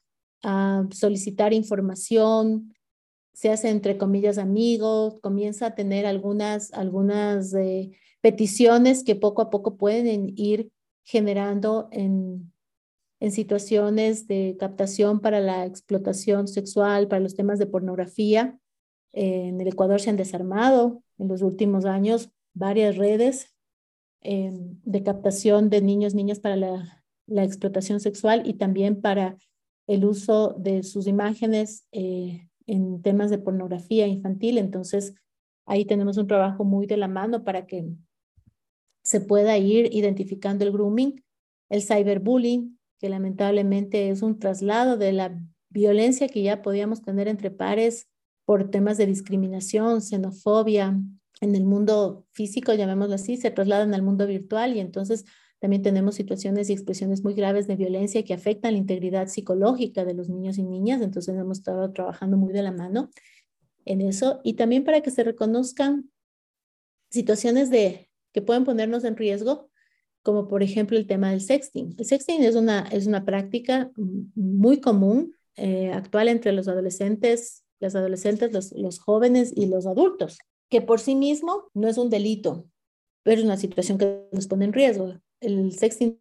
solicitar 0.90 1.54
información, 1.54 2.74
se 3.32 3.52
hace 3.52 3.70
entre 3.70 4.00
comillas 4.00 4.40
amigos, 4.40 5.20
comienza 5.22 5.68
a 5.68 5.76
tener 5.76 6.08
algunas, 6.08 6.74
algunas 6.74 7.54
eh, 7.54 7.92
peticiones 8.22 9.04
que 9.04 9.16
poco 9.16 9.44
a 9.44 9.52
poco 9.52 9.78
pueden 9.78 10.34
ir 10.36 10.72
generando 11.04 11.90
en, 11.92 12.52
en 13.20 13.32
situaciones 13.32 14.28
de 14.28 14.58
captación 14.60 15.20
para 15.20 15.40
la 15.42 15.68
explotación 15.68 16.48
sexual, 16.48 17.08
para 17.08 17.22
los 17.22 17.36
temas 17.36 17.60
de 17.60 17.68
pornografía. 17.68 18.58
en 19.14 19.62
el 19.62 19.68
Ecuador 19.68 20.02
se 20.02 20.10
han 20.10 20.18
desarmado 20.18 21.04
en 21.20 21.28
los 21.28 21.44
últimos 21.44 21.86
años 21.86 22.32
varias 22.56 22.98
redes 22.98 23.51
em, 24.22 24.80
de 24.84 25.04
captación 25.04 25.70
de 25.70 25.82
niños, 25.82 26.14
niñas 26.14 26.40
para 26.40 26.56
la, 26.56 27.04
la, 27.28 27.44
explotación 27.44 28.00
sexual 28.00 28.44
y 28.46 28.54
también 28.54 29.02
para 29.02 29.38
el 29.88 30.06
uso 30.06 30.56
de 30.58 30.84
sus 30.84 31.08
imágenes 31.08 31.86
eh, 31.92 32.48
en 32.68 33.02
temas 33.02 33.30
de 33.30 33.38
pornografía 33.38 34.08
infantil. 34.08 34.58
Entonces, 34.58 35.14
ahí 35.66 35.86
tenemos 35.86 36.18
un 36.18 36.28
trabajo 36.28 36.64
muy 36.64 36.86
de 36.86 36.98
la 36.98 37.08
mano 37.08 37.44
para 37.44 37.66
que 37.66 37.86
se 39.04 39.22
pueda 39.22 39.58
ir 39.58 39.94
identificando 39.94 40.64
el 40.64 40.72
grooming, 40.72 41.24
el 41.70 41.82
cyberbullying, 41.82 42.80
que 43.00 43.10
lamentablemente 43.10 44.10
es 44.10 44.22
un 44.22 44.38
traslado 44.38 44.98
de 44.98 45.12
la 45.12 45.42
violencia 45.70 46.28
que 46.28 46.44
ya 46.44 46.62
podíamos 46.62 47.02
tener 47.02 47.28
entre 47.28 47.50
pares 47.50 48.08
por 48.46 48.70
temas 48.70 48.98
de 48.98 49.08
discriminación, 49.08 50.02
xenofobia, 50.02 51.00
en 51.42 51.56
el 51.56 51.66
mundo 51.66 52.26
físico, 52.32 52.74
llamémoslo 52.74 53.16
así, 53.16 53.36
se 53.36 53.52
trasladan 53.52 53.94
al 53.94 54.04
mundo 54.04 54.28
virtual 54.28 54.76
y 54.76 54.80
entonces 54.80 55.26
también 55.60 55.82
tenemos 55.82 56.16
situaciones 56.16 56.70
y 56.70 56.74
expresiones 56.74 57.24
muy 57.24 57.34
graves 57.34 57.68
de 57.68 57.76
violencia 57.76 58.24
que 58.24 58.34
afectan 58.34 58.74
la 58.74 58.78
integridad 58.80 59.28
psicológica 59.28 60.06
de 60.06 60.14
los 60.14 60.30
niños 60.30 60.58
y 60.58 60.64
niñas, 60.64 61.02
entonces 61.02 61.36
hemos 61.36 61.60
estado 61.60 61.92
trabajando 61.92 62.38
muy 62.38 62.54
de 62.54 62.64
la 62.64 62.72
mano 62.72 63.10
en 63.86 64.02
eso 64.02 64.40
y 64.44 64.54
también 64.54 64.84
para 64.84 65.02
que 65.02 65.12
se 65.12 65.24
reconozcan 65.24 66.10
situaciones 67.10 67.70
de 67.70 68.10
que 68.32 68.42
pueden 68.42 68.64
ponernos 68.64 69.04
en 69.04 69.18
riesgo 69.18 69.70
como 70.24 70.48
por 70.48 70.62
ejemplo 70.62 70.98
el 70.98 71.08
tema 71.08 71.32
del 71.32 71.42
sexting. 71.42 71.96
El 71.98 72.06
sexting 72.06 72.44
es 72.44 72.56
una, 72.56 72.82
es 72.92 73.08
una 73.08 73.26
práctica 73.26 73.92
muy 73.96 74.80
común, 74.80 75.34
eh, 75.56 75.92
actual 75.92 76.28
entre 76.28 76.52
los 76.54 76.68
adolescentes, 76.68 77.64
las 77.80 77.96
adolescentes, 77.96 78.54
los, 78.54 78.72
los 78.74 79.00
jóvenes 79.00 79.52
y 79.56 79.66
los 79.66 79.88
adultos, 79.88 80.38
que 80.72 80.82
por 80.82 81.02
sí 81.02 81.16
mismo 81.16 81.70
no 81.74 81.90
es 81.90 81.98
un 81.98 82.10
delito, 82.10 82.66
pero 83.24 83.40
es 83.40 83.46
una 83.46 83.58
situación 83.58 83.98
que 83.98 84.28
nos 84.32 84.48
pone 84.48 84.66
en 84.66 84.74
riesgo. 84.74 85.14
El 85.42 85.74
sexting 85.74 86.20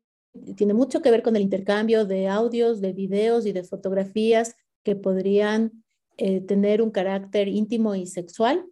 tiene 0.57 0.75
mucho 0.75 1.01
que 1.01 1.11
ver 1.13 1.23
con 1.23 1.37
el 1.37 1.43
intercambio 1.43 2.05
de 2.05 2.29
audios, 2.29 2.81
de 2.81 2.93
videos 2.93 3.47
y 3.47 3.53
de 3.53 3.63
fotografías 3.63 4.57
que 4.83 4.97
podrían 4.97 5.85
eh, 6.17 6.41
tener 6.41 6.83
un 6.83 6.91
carácter 6.91 7.47
íntimo 7.47 7.95
y 7.95 8.07
sexual, 8.07 8.67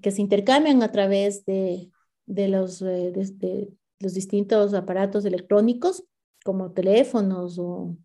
que 0.00 0.12
se 0.12 0.22
intercambian 0.22 0.84
a 0.84 0.92
través 0.92 1.44
de, 1.44 1.90
de 2.26 2.48
los, 2.48 2.80
eh, 2.82 3.10
de, 3.12 3.68
los 3.98 4.14
distintos 4.14 4.72
aparatos 4.72 5.24
electrónicos 5.24 6.04
como 6.44 6.70
teléfonos 6.72 7.58
o, 7.58 7.96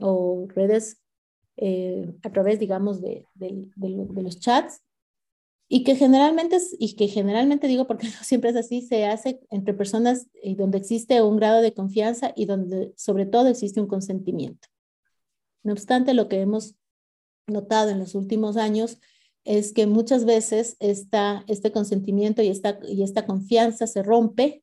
o 0.00 0.46
redes 0.48 1.00
eh, 1.56 2.12
a 2.22 2.32
través, 2.32 2.58
digamos, 2.58 3.00
de, 3.00 3.24
los 3.36 4.40
chats 4.40 4.82
y 5.68 5.84
que 5.84 5.96
generalmente, 5.96 6.58
y 6.78 6.96
que 6.96 7.08
generalmente 7.08 7.68
digo 7.68 7.86
porque 7.86 8.08
no 8.08 8.24
siempre 8.24 8.50
es 8.50 8.56
así, 8.56 8.82
se 8.82 9.04
hace 9.04 9.40
entre 9.50 9.74
personas 9.74 10.26
y 10.42 10.54
donde 10.54 10.78
existe 10.78 11.22
un 11.22 11.36
grado 11.36 11.60
de 11.60 11.74
confianza 11.74 12.32
y 12.34 12.46
donde 12.46 12.92
sobre 12.96 13.26
todo 13.26 13.48
existe 13.48 13.80
un 13.80 13.86
consentimiento. 13.86 14.68
No 15.62 15.72
obstante, 15.72 16.14
lo 16.14 16.28
que 16.28 16.40
hemos 16.40 16.76
notado 17.46 17.90
en 17.90 17.98
los 17.98 18.14
últimos 18.14 18.56
años 18.56 18.98
es 19.44 19.72
que 19.72 19.86
muchas 19.86 20.24
veces 20.24 20.76
esta, 20.78 21.44
este 21.46 21.72
consentimiento 21.72 22.42
y 22.42 22.48
esta, 22.48 22.78
y 22.86 23.02
esta 23.02 23.26
confianza 23.26 23.86
se 23.86 24.02
rompe 24.02 24.62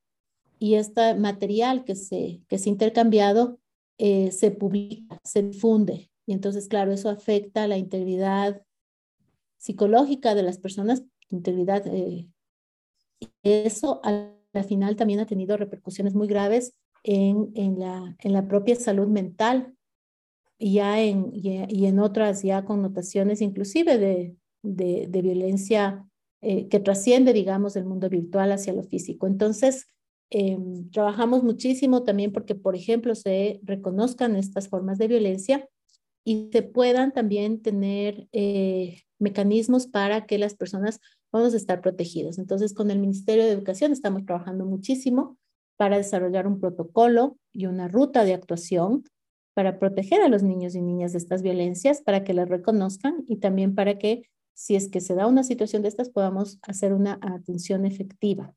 y 0.59 0.75
este 0.75 1.15
material 1.15 1.83
que 1.83 1.95
se, 1.95 2.41
que 2.47 2.57
se 2.57 2.69
intercambiado 2.69 3.59
eh, 3.97 4.31
se 4.31 4.51
publica, 4.51 5.19
se 5.23 5.43
difunde. 5.43 6.11
Y 6.25 6.33
entonces, 6.33 6.67
claro, 6.67 6.91
eso 6.91 7.09
afecta 7.09 7.67
la 7.67 7.77
integridad 7.77 8.64
psicológica 9.65 10.35
de 10.35 10.43
las 10.43 10.57
personas, 10.57 11.03
integridad. 11.29 11.85
Eh, 11.87 12.27
eso 13.43 14.01
al, 14.03 14.33
final 14.67 14.95
también 14.95 15.19
ha 15.19 15.25
tenido 15.25 15.57
repercusiones 15.57 16.15
muy 16.15 16.27
graves 16.27 16.73
en, 17.03 17.51
en, 17.55 17.77
la, 17.77 18.15
en 18.19 18.31
la 18.31 18.47
propia 18.47 18.75
salud 18.75 19.07
mental 19.07 19.75
y, 20.57 20.75
ya 20.75 21.01
en, 21.01 21.29
y, 21.33 21.85
en 21.85 21.99
otras 21.99 22.41
ya 22.41 22.63
connotaciones 22.63 23.41
inclusive 23.41 23.97
de, 23.97 24.37
de, 24.63 25.21
violencia 25.21 26.07
eh, 26.41 26.69
que 26.69 26.79
trasciende, 26.79 27.33
digamos, 27.33 27.75
el 27.75 27.83
mundo 27.83 28.07
virtual 28.07 28.53
hacia 28.53 28.71
lo 28.71 28.83
físico. 28.83 29.27
Entonces, 29.27 29.87
Em, 30.31 30.89
trabajamos 30.89 31.43
muchísimo 31.43 32.03
también 32.03 32.31
porque, 32.31 32.55
por 32.55 32.75
ejemplo, 32.75 33.13
se 33.15 33.59
reconozcan 33.63 34.35
estas 34.35 34.67
formas 34.67 34.97
de 34.97 35.07
violencia 35.07 35.69
y 36.23 36.49
se 36.51 36.63
puedan 36.63 37.13
también 37.13 37.61
tener 37.61 38.27
eh, 38.31 39.03
mecanismos 39.19 39.87
para 39.87 40.25
que 40.25 40.37
las 40.37 40.55
personas 40.55 40.99
vamos 41.31 41.53
estar 41.53 41.81
protegidos. 41.81 42.37
Entonces, 42.37 42.73
con 42.73 42.91
el 42.91 42.99
Ministerio 42.99 43.43
de 43.43 43.51
Educación 43.51 43.91
estamos 43.91 44.25
trabajando 44.25 44.65
muchísimo 44.65 45.37
para 45.77 45.97
desarrollar 45.97 46.47
un 46.47 46.59
protocolo 46.59 47.37
y 47.51 47.65
una 47.65 47.87
ruta 47.87 48.23
de 48.23 48.33
actuación 48.33 49.03
para 49.53 49.79
proteger 49.79 50.21
a 50.21 50.27
los 50.27 50.43
niños 50.43 50.75
y 50.75 50.81
niñas 50.81 51.13
de 51.13 51.17
estas 51.17 51.41
violencias, 51.41 52.01
para 52.01 52.23
que 52.23 52.33
las 52.33 52.49
reconozcan 52.49 53.23
y 53.27 53.37
también 53.37 53.73
para 53.73 53.97
que 53.97 54.29
si 54.53 54.75
es 54.75 54.89
que 54.89 55.01
se 55.01 55.15
da 55.15 55.27
una 55.27 55.43
situación 55.43 55.81
de 55.81 55.89
estas 55.89 56.09
podamos 56.09 56.59
hacer 56.61 56.93
una 56.93 57.19
atención 57.21 57.85
efectiva. 57.85 58.53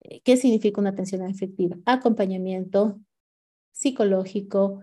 Eh, 0.00 0.20
¿Qué 0.22 0.36
significa 0.36 0.80
una 0.80 0.90
atención 0.90 1.22
efectiva? 1.22 1.76
Acompañamiento 1.84 2.98
psicológico 3.72 4.80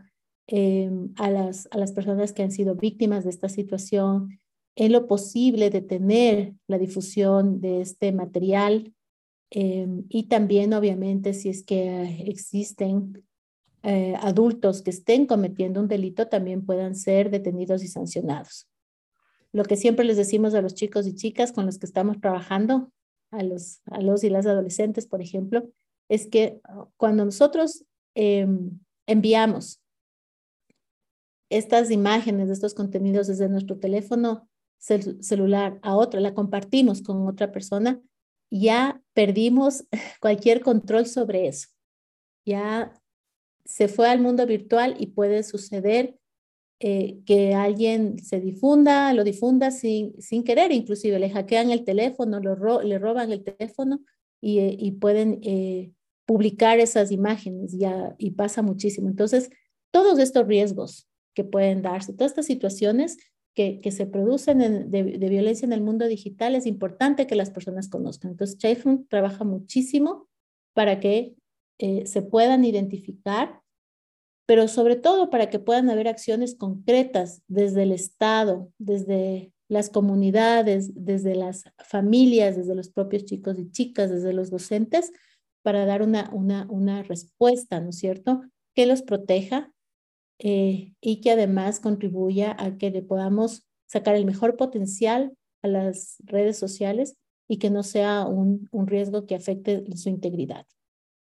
em, 0.47 1.13
a, 1.17 1.29
las, 1.29 1.67
a 1.71 1.77
las 1.77 1.91
personas 1.91 2.33
que 2.33 2.43
han 2.43 2.51
sido 2.51 2.75
víctimas 2.75 3.23
de 3.23 3.31
esta 3.31 3.49
situación, 3.49 4.39
en 4.75 4.91
lo 4.91 5.07
posible 5.07 5.69
detener 5.69 6.53
la 6.67 6.77
difusión 6.77 7.61
de 7.61 7.81
este 7.81 8.11
material 8.11 8.93
em, 9.51 10.05
y 10.09 10.23
también, 10.23 10.73
obviamente, 10.73 11.33
si 11.33 11.49
es 11.49 11.63
que 11.63 12.23
existen 12.27 13.23
eh, 13.83 14.15
adultos 14.19 14.81
que 14.81 14.89
estén 14.89 15.25
cometiendo 15.25 15.79
un 15.79 15.87
delito, 15.87 16.27
también 16.27 16.65
puedan 16.65 16.95
ser 16.95 17.29
detenidos 17.29 17.83
y 17.83 17.87
sancionados. 17.87 18.67
Lo 19.51 19.63
que 19.63 19.75
siempre 19.75 20.05
les 20.05 20.17
decimos 20.17 20.55
a 20.55 20.61
los 20.61 20.73
chicos 20.73 21.05
y 21.05 21.13
chicas 21.13 21.51
con 21.51 21.65
los 21.67 21.77
que 21.77 21.85
estamos 21.85 22.19
trabajando, 22.19 22.91
a 23.29 23.43
los, 23.43 23.81
a 23.85 24.01
los 24.01 24.23
y 24.23 24.29
las 24.29 24.45
adolescentes, 24.47 25.05
por 25.05 25.21
ejemplo, 25.21 25.69
es 26.09 26.27
que 26.27 26.59
cuando 26.97 27.25
nosotros 27.25 27.85
em, 28.15 28.79
enviamos 29.05 29.79
estas 31.49 31.91
imágenes, 31.91 32.49
estos 32.49 32.73
contenidos 32.73 33.27
desde 33.27 33.49
nuestro 33.49 33.77
teléfono 33.77 34.49
celular 34.77 35.79
a 35.81 35.95
otra, 35.95 36.19
la 36.19 36.33
compartimos 36.33 37.01
con 37.01 37.27
otra 37.27 37.51
persona, 37.51 38.01
ya 38.51 39.01
perdimos 39.13 39.85
cualquier 40.21 40.61
control 40.61 41.05
sobre 41.05 41.47
eso. 41.47 41.69
Ya 42.45 42.91
se 43.65 43.87
fue 43.87 44.09
al 44.09 44.19
mundo 44.19 44.45
virtual 44.45 44.95
y 44.99 45.07
puede 45.07 45.43
suceder 45.43 46.17
eh, 46.79 47.19
que 47.25 47.53
alguien 47.53 48.19
se 48.19 48.41
difunda, 48.41 49.13
lo 49.13 49.23
difunda 49.23 49.71
sin, 49.71 50.21
sin 50.21 50.43
querer, 50.43 50.71
inclusive 50.73 51.17
le 51.17 51.29
hackean 51.29 51.71
el 51.71 51.85
teléfono, 51.85 52.41
lo 52.41 52.81
le 52.81 52.99
roban 52.99 53.31
el 53.31 53.43
teléfono 53.43 54.01
y, 54.41 54.59
eh, 54.59 54.75
y 54.77 54.91
pueden 54.91 55.39
eh, 55.43 55.91
publicar 56.25 56.79
esas 56.79 57.11
imágenes 57.11 57.71
ya, 57.71 58.15
y 58.17 58.31
pasa 58.31 58.61
muchísimo. 58.61 59.07
Entonces, 59.07 59.49
todos 59.91 60.19
estos 60.19 60.45
riesgos 60.45 61.07
que 61.33 61.45
pueden 61.45 61.81
darse, 61.81 62.11
todas 62.13 62.31
estas 62.31 62.47
situaciones 62.47 63.17
que, 63.53 63.91
se 63.91 64.07
producen 64.07 64.89
de, 64.89 65.03
violencia 65.03 65.65
en 65.65 65.73
el 65.73 65.81
mundo 65.81 66.07
digital, 66.07 66.55
es 66.55 66.65
importante 66.65 67.27
que 67.27 67.35
las 67.35 67.51
personas 67.51 67.87
conozcan. 67.87 68.31
Entonces, 68.31 68.57
Chafin 68.57 69.07
trabaja 69.07 69.43
muchísimo 69.43 70.27
para 70.73 70.99
que 70.99 71.35
eh, 71.77 72.05
se 72.07 72.23
puedan 72.23 72.65
identificar, 72.65 73.61
pero 74.47 74.67
sobre 74.67 74.95
todo 74.95 75.29
para 75.29 75.49
que 75.49 75.59
puedan 75.59 75.89
haber 75.89 76.07
acciones 76.07 76.55
concretas 76.55 77.43
desde 77.47 77.83
el 77.83 77.91
Estado, 77.91 78.71
desde 78.79 79.51
las 79.69 79.89
comunidades, 79.89 80.91
desde 80.95 81.35
las 81.35 81.63
familias, 81.77 82.57
desde 82.57 82.75
los 82.75 82.89
propios 82.89 83.25
chicos 83.25 83.57
y 83.59 83.71
chicas, 83.71 84.09
desde 84.09 84.33
los 84.33 84.49
docentes, 84.49 85.11
para 85.61 85.85
dar 85.85 86.01
una, 86.01 86.29
una, 86.33 86.67
una 86.69 87.03
respuesta, 87.03 87.79
¿no 87.79 87.89
es 87.89 87.97
cierto?, 87.97 88.41
que 88.75 88.85
los 88.85 89.03
proteja 89.03 89.71
eh, 90.39 90.93
y 91.01 91.21
que 91.21 91.31
además 91.31 91.79
contribuya 91.79 92.55
a 92.57 92.77
que 92.77 92.91
le 92.91 93.01
podamos 93.01 93.65
sacar 93.85 94.15
el 94.15 94.25
mejor 94.25 94.57
potencial 94.57 95.33
a 95.61 95.67
las 95.67 96.17
redes 96.25 96.57
sociales 96.57 97.15
y 97.47 97.57
que 97.57 97.69
no 97.69 97.83
sea 97.83 98.25
un, 98.25 98.67
un 98.71 98.87
riesgo 98.87 99.25
que 99.25 99.35
afecte 99.35 99.83
su 99.95 100.09
integridad. 100.09 100.65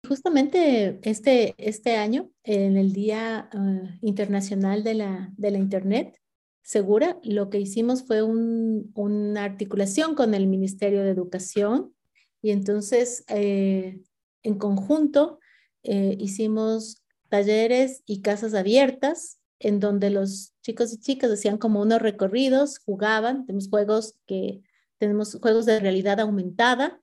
Justamente 0.07 1.01
este, 1.03 1.55
este 1.59 1.97
año, 1.97 2.31
en 2.45 2.77
el 2.77 2.93
Día 2.93 3.51
uh, 3.53 4.07
Internacional 4.07 4.85
de 4.85 4.95
la, 4.95 5.33
de 5.37 5.51
la 5.51 5.59
Internet 5.59 6.17
Segura, 6.63 7.21
lo 7.23 7.49
que 7.49 7.61
hicimos 7.61 8.05
fue 8.05 8.23
un, 8.23 8.91
una 8.95 9.45
articulación 9.45 10.17
con 10.17 10.35
el 10.35 10.49
Ministerio 10.49 11.05
de 11.05 11.11
Educación 11.11 11.95
y 12.43 12.51
entonces 12.51 13.25
eh, 13.29 14.01
en 14.43 14.59
conjunto 14.59 15.39
eh, 15.85 16.17
hicimos 16.19 17.05
talleres 17.37 18.03
y 18.07 18.23
casas 18.23 18.55
abiertas 18.55 19.39
en 19.59 19.79
donde 19.79 20.09
los 20.09 20.55
chicos 20.63 20.93
y 20.93 20.99
chicas 20.99 21.31
hacían 21.31 21.59
como 21.59 21.83
unos 21.83 22.01
recorridos, 22.01 22.79
jugaban, 22.79 23.45
tenemos 23.45 23.69
juegos 23.69 24.15
que 24.27 24.63
tenemos 24.99 25.39
juegos 25.41 25.67
de 25.67 25.79
realidad 25.79 26.21
aumentada 26.21 26.99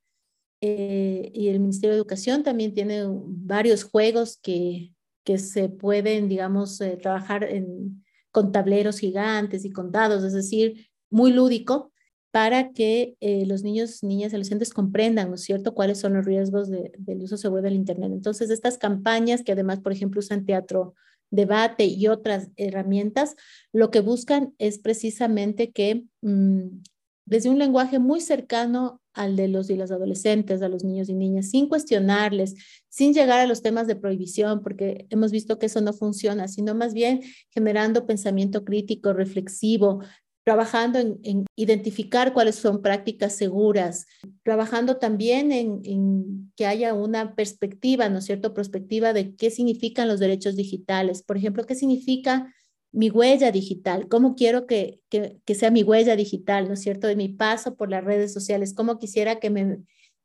eh, 0.60 1.32
y 1.34 1.50
el 1.50 1.60
Ministerio 1.60 1.92
de 1.92 1.98
Educación 1.98 2.42
también 2.42 2.74
tiene 2.74 3.04
varios 3.08 3.84
juegos 3.84 4.38
que, 4.42 4.94
que 5.24 5.38
se 5.38 5.70
pueden, 5.70 6.30
digamos, 6.30 6.82
eh, 6.82 6.98
trabajar 6.98 7.44
en, 7.44 8.04
con 8.32 8.52
tableros 8.52 8.98
gigantes 8.98 9.66
y 9.66 9.72
con 9.72 9.92
dados, 9.92 10.24
es 10.24 10.34
decir, 10.34 10.90
muy 11.12 11.32
lúdico 11.32 11.93
para 12.34 12.72
que 12.72 13.16
eh, 13.20 13.46
los 13.46 13.62
niños, 13.62 14.02
niñas 14.02 14.32
y 14.32 14.36
adolescentes 14.36 14.74
comprendan, 14.74 15.30
¿no 15.30 15.36
es 15.36 15.44
cierto?, 15.44 15.76
cuáles 15.76 16.00
son 16.00 16.16
los 16.16 16.26
riesgos 16.26 16.68
de, 16.68 16.92
del 16.98 17.22
uso 17.22 17.38
seguro 17.38 17.62
del 17.62 17.76
Internet. 17.76 18.12
Entonces, 18.12 18.50
estas 18.50 18.80
campañas 18.80 19.44
que 19.44 19.52
además, 19.52 19.82
por 19.82 19.92
ejemplo, 19.92 20.18
usan 20.18 20.44
teatro 20.44 20.96
debate 21.30 21.86
y 21.86 22.08
otras 22.08 22.50
herramientas, 22.56 23.36
lo 23.72 23.92
que 23.92 24.00
buscan 24.00 24.56
es 24.58 24.80
precisamente 24.80 25.72
que 25.72 26.06
mm, 26.22 26.82
desde 27.26 27.50
un 27.50 27.60
lenguaje 27.60 28.00
muy 28.00 28.20
cercano 28.20 29.00
al 29.14 29.36
de 29.36 29.48
los 29.48 29.70
y 29.70 29.76
las 29.76 29.92
adolescentes, 29.92 30.64
a 30.64 30.70
los 30.70 30.84
niños 30.84 31.10
y 31.10 31.14
niñas, 31.14 31.52
sin 31.52 31.70
cuestionarles, 31.70 32.56
sin 32.90 33.14
llegar 33.14 33.40
a 33.40 33.46
los 33.46 33.62
temas 33.62 33.86
de 33.86 33.96
prohibición, 33.96 34.64
porque 34.64 35.06
hemos 35.12 35.32
visto 35.32 35.60
que 35.60 35.68
eso 35.68 35.82
no 35.82 35.94
funciona, 35.94 36.48
sino 36.48 36.74
más 36.74 36.96
bien 36.96 37.22
generando 37.52 38.08
pensamiento 38.08 38.66
crítico, 38.66 39.14
reflexivo, 39.14 40.02
trabajando 40.44 41.00
en, 41.00 41.46
identificar 41.56 42.34
cuáles 42.34 42.56
son 42.56 42.82
prácticas 42.82 43.36
seguras, 43.36 44.06
trabajando 44.44 44.98
también 44.98 45.52
en, 45.52 46.52
que 46.56 46.66
haya 46.66 46.94
una 46.94 47.36
perspectiva, 47.36 48.10
¿no 48.10 48.20
es 48.20 48.26
cierto?, 48.26 48.54
perspectiva 48.54 49.14
de 49.14 49.36
qué 49.36 49.50
significan 49.50 50.08
los 50.08 50.20
derechos 50.20 50.56
digitales. 50.56 51.24
Por 51.24 51.38
ejemplo, 51.38 51.66
qué 51.66 51.76
significa 51.76 52.54
mi 52.92 53.10
huella 53.10 53.52
digital, 53.52 54.08
cómo 54.08 54.36
quiero 54.36 54.68
que, 54.68 55.00
que, 55.10 55.56
sea 55.56 55.72
mi 55.72 55.82
huella 55.84 56.16
digital, 56.16 56.68
¿no 56.68 56.74
es 56.74 56.82
cierto?, 56.82 57.08
de 57.08 57.16
mi 57.16 57.30
paso 57.30 57.76
por 57.76 57.90
las 57.90 58.04
redes 58.04 58.34
sociales, 58.34 58.74
cómo 58.74 59.00
quisiera 59.00 59.40
que, 59.40 59.50
me, 59.50 59.78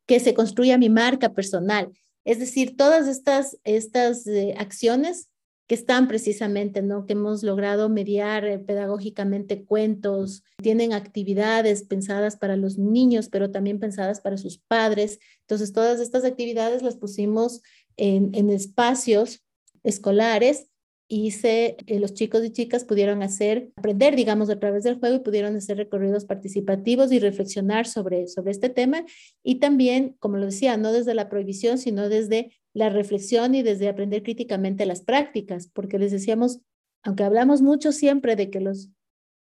que 0.07 0.21
se 0.21 0.35
construya 0.35 0.79
mi 0.79 0.91
marca 0.91 1.33
personal. 1.33 1.93
Es 2.25 2.41
decir, 2.41 2.77
todas 2.77 3.09
estas, 3.09 3.57
estas 3.65 4.27
eh, 4.27 4.55
acciones 4.59 5.31
que 5.69 5.75
están 5.75 6.09
precisamente, 6.09 6.81
¿no? 6.81 7.05
Que 7.07 7.13
hemos 7.13 7.43
logrado 7.43 7.91
mediar 7.91 8.45
eh, 8.47 8.59
pedagógicamente 8.59 9.65
cuentos, 9.65 10.43
tienen 10.63 10.95
actividades 10.95 11.85
pensadas 11.85 12.37
para 12.37 12.57
los 12.57 12.79
niños, 12.79 13.29
pero 13.29 13.51
también 13.51 13.79
pensadas 13.79 14.21
para 14.23 14.39
sus 14.39 14.59
padres. 14.59 15.19
Entonces, 15.43 15.75
todas 15.75 16.01
estas 16.01 16.25
actividades 16.25 16.83
las 16.83 16.97
pusimos 16.97 17.63
en, 17.99 18.31
en 18.35 18.49
espacios 18.49 19.45
escolares 19.85 20.69
y 21.11 21.35
eh, 21.43 21.77
los 21.99 22.13
chicos 22.13 22.45
y 22.45 22.51
chicas 22.51 22.85
pudieron 22.85 23.23
hacer, 23.23 23.73
aprender, 23.77 24.15
digamos, 24.15 24.51
a 24.51 24.59
través 24.61 24.85
del 24.85 24.99
juego 24.99 25.17
y 25.17 25.21
pudieron 25.21 25.57
hacer 25.57 25.79
recorridos 25.79 26.27
participativos 26.27 27.11
y 27.13 27.19
reflexionar 27.19 27.87
sobre, 27.87 28.29
sobre 28.29 28.53
este 28.53 28.69
tema. 28.69 29.05
Y 29.43 29.55
también, 29.57 30.17
como 30.19 30.37
lo 30.37 30.45
decía, 30.45 30.77
no 30.77 30.93
desde 30.93 31.15
la 31.15 31.31
prohibición, 31.31 31.79
sino 31.79 32.11
desde 32.11 32.58
la 32.75 32.91
reflexión 32.91 33.55
y 33.55 33.63
desde 33.63 33.89
aprender 33.89 34.23
críticamente 34.23 34.87
las 34.87 35.03
prácticas, 35.03 35.69
porque 35.73 35.99
les 35.99 36.13
decíamos, 36.13 36.61
aunque 37.03 37.25
hablamos 37.25 37.63
mucho 37.63 37.93
siempre 37.93 38.37
de 38.37 38.51
que 38.51 38.61
los 38.61 38.91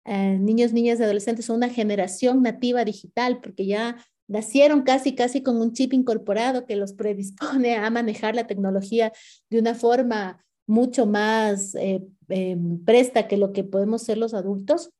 eh, 0.04 0.38
niños, 0.38 0.72
niñas 0.72 0.98
y 0.98 1.04
adolescentes 1.04 1.46
son 1.46 1.56
una 1.56 1.68
generación 1.68 2.42
nativa 2.42 2.84
digital, 2.84 3.40
porque 3.40 3.66
ya 3.66 3.96
nacieron 4.28 4.82
casi, 4.82 5.14
casi 5.14 5.42
con 5.42 5.60
un 5.60 5.72
chip 5.72 5.92
incorporado 5.92 6.66
que 6.66 6.76
los 6.76 6.92
predispone 6.92 7.76
a 7.76 7.90
manejar 7.90 8.34
la 8.34 8.46
tecnología 8.46 9.12
de 9.50 9.58
una 9.58 9.74
forma 9.74 10.44
mucho 10.66 11.06
más 11.06 11.74
eh, 11.74 12.02
em, 12.28 12.82
presta 12.84 13.28
que 13.28 13.36
lo 13.36 13.52
que 13.52 13.64
podemos 13.64 14.02
ser 14.02 14.18
los 14.18 14.34
adultos. 14.34 14.90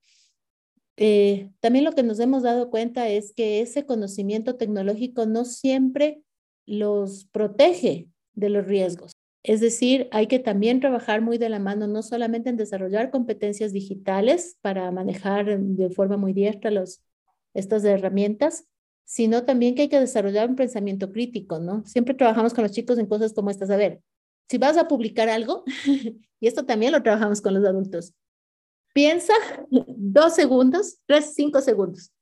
Eh, 0.96 1.50
también 1.60 1.84
lo 1.84 1.92
que 1.92 2.02
nos 2.02 2.20
hemos 2.20 2.42
dado 2.42 2.70
cuenta 2.70 3.08
es 3.08 3.32
que 3.32 3.60
ese 3.60 3.86
conocimiento 3.86 4.56
tecnológico 4.56 5.24
no 5.24 5.44
siempre 5.44 6.22
los 6.66 7.24
protege 7.26 8.08
de 8.34 8.48
los 8.48 8.66
riesgos. 8.66 9.12
Es 9.44 9.60
decir, 9.60 10.08
hay 10.12 10.28
que 10.28 10.38
también 10.38 10.80
trabajar 10.80 11.20
muy 11.20 11.36
de 11.36 11.48
la 11.48 11.58
mano, 11.58 11.88
no 11.88 12.02
solamente 12.02 12.48
en 12.48 12.56
desarrollar 12.56 13.10
competencias 13.10 13.72
digitales 13.72 14.56
para 14.60 14.90
manejar 14.92 15.58
de 15.58 15.90
forma 15.90 16.16
muy 16.16 16.32
diestra 16.32 16.70
los, 16.70 17.02
estas 17.52 17.84
herramientas, 17.84 18.66
sino 19.04 19.44
también 19.44 19.74
que 19.74 19.82
hay 19.82 19.88
que 19.88 19.98
desarrollar 19.98 20.48
un 20.48 20.56
pensamiento 20.56 21.10
crítico, 21.10 21.58
¿no? 21.58 21.84
Siempre 21.84 22.14
trabajamos 22.14 22.54
con 22.54 22.62
los 22.62 22.72
chicos 22.72 22.98
en 22.98 23.06
cosas 23.06 23.32
como 23.32 23.50
estas. 23.50 23.70
A 23.70 23.76
ver, 23.76 24.00
si 24.48 24.58
vas 24.58 24.76
a 24.76 24.86
publicar 24.86 25.28
algo, 25.28 25.64
y 26.40 26.46
esto 26.46 26.64
también 26.64 26.92
lo 26.92 27.02
trabajamos 27.02 27.40
con 27.40 27.54
los 27.54 27.64
adultos, 27.64 28.14
piensa 28.94 29.34
dos 29.70 30.34
segundos, 30.34 30.98
tres, 31.06 31.32
cinco 31.34 31.60
segundos. 31.60 32.12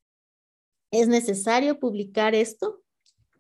¿Es 0.91 1.07
necesario 1.07 1.79
publicar 1.79 2.35
esto? 2.35 2.83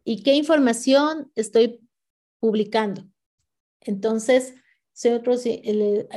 ¿Y 0.05 0.23
qué 0.23 0.35
información 0.35 1.31
estoy 1.35 1.81
publicando. 2.41 3.05
Entonces, 3.81 4.55
nosotros 5.05 5.45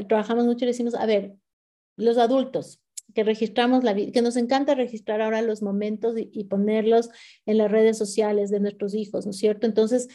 trabajamos 0.08 0.46
mucho 0.46 0.66
y 0.66 0.68
decimos, 0.68 0.96
a 0.96 1.06
ver, 1.06 1.36
los 1.96 2.18
adultos 2.18 2.82
que 3.14 3.24
registramos 3.24 3.84
la 3.84 3.94
vida, 3.94 4.12
que 4.12 4.22
nos 4.22 4.36
encanta 4.36 4.76
registrar 4.76 5.22
ahora 5.22 5.42
los 5.42 5.62
momentos 5.62 6.16
y, 6.18 6.44
ponerlos 6.46 7.10
en 7.46 7.58
las 7.58 7.72
redes 7.72 7.98
sociales 7.98 8.50
de 8.50 8.60
nuestros 8.60 8.96
hijos, 8.96 9.26
¿no 9.26 9.32
es 9.32 9.38
cierto? 9.38 9.68
Entonces, 9.68 10.08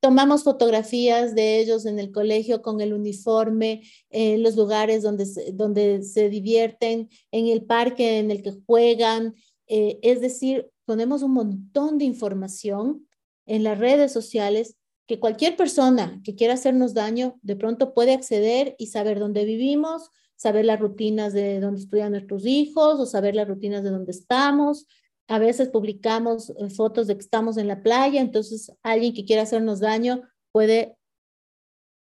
tomamos 0.00 0.42
fotografías 0.42 1.34
de 1.34 1.60
ellos 1.60 1.86
en 1.86 1.98
el 1.98 2.10
colegio 2.10 2.60
con 2.60 2.80
el 2.80 2.92
uniforme, 2.92 3.82
en 4.10 4.42
los 4.42 4.56
lugares 4.56 5.02
donde 5.02 5.26
se, 5.26 5.52
donde 5.52 6.02
se 6.02 6.28
divierten, 6.28 7.08
en 7.30 7.46
el 7.46 7.64
parque 7.64 8.18
en 8.18 8.30
el 8.30 8.42
que 8.42 8.52
juegan. 8.66 9.34
Eh, 9.68 9.98
es 10.02 10.20
decir, 10.20 10.70
ponemos 10.84 11.22
un 11.22 11.32
montón 11.32 11.98
de 11.98 12.04
información 12.04 13.06
en 13.46 13.62
las 13.62 13.78
redes 13.78 14.12
sociales 14.12 14.76
que 15.12 15.20
cualquier 15.20 15.56
persona 15.56 16.22
que 16.24 16.34
quiera 16.34 16.54
hacernos 16.54 16.94
daño 16.94 17.38
de 17.42 17.54
pronto 17.54 17.92
puede 17.92 18.14
acceder 18.14 18.74
y 18.78 18.86
saber 18.86 19.18
dónde 19.18 19.44
vivimos, 19.44 20.08
saber 20.36 20.64
las 20.64 20.80
rutinas 20.80 21.34
de 21.34 21.60
dónde 21.60 21.82
estudian 21.82 22.12
nuestros 22.12 22.46
hijos 22.46 22.98
o 22.98 23.04
saber 23.04 23.34
las 23.34 23.46
rutinas 23.46 23.82
de 23.82 23.90
dónde 23.90 24.10
estamos. 24.10 24.86
A 25.28 25.38
veces 25.38 25.68
publicamos 25.68 26.48
eh, 26.48 26.70
fotos 26.70 27.08
de 27.08 27.16
que 27.16 27.20
estamos 27.20 27.58
en 27.58 27.68
la 27.68 27.82
playa, 27.82 28.22
entonces 28.22 28.72
alguien 28.82 29.12
que 29.12 29.26
quiera 29.26 29.42
hacernos 29.42 29.80
daño 29.80 30.22
puede 30.50 30.96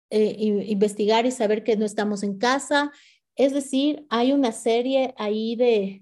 eh, 0.10 0.64
investigar 0.68 1.26
y 1.26 1.32
saber 1.32 1.66
que 1.66 1.76
no 1.76 1.84
estamos 1.84 2.24
en 2.24 2.38
casa. 2.38 2.94
Es 3.36 3.52
decir, 3.52 4.06
hay 4.08 4.32
una 4.32 4.54
serie 4.54 5.14
ahí 5.18 5.58
de, 5.58 6.02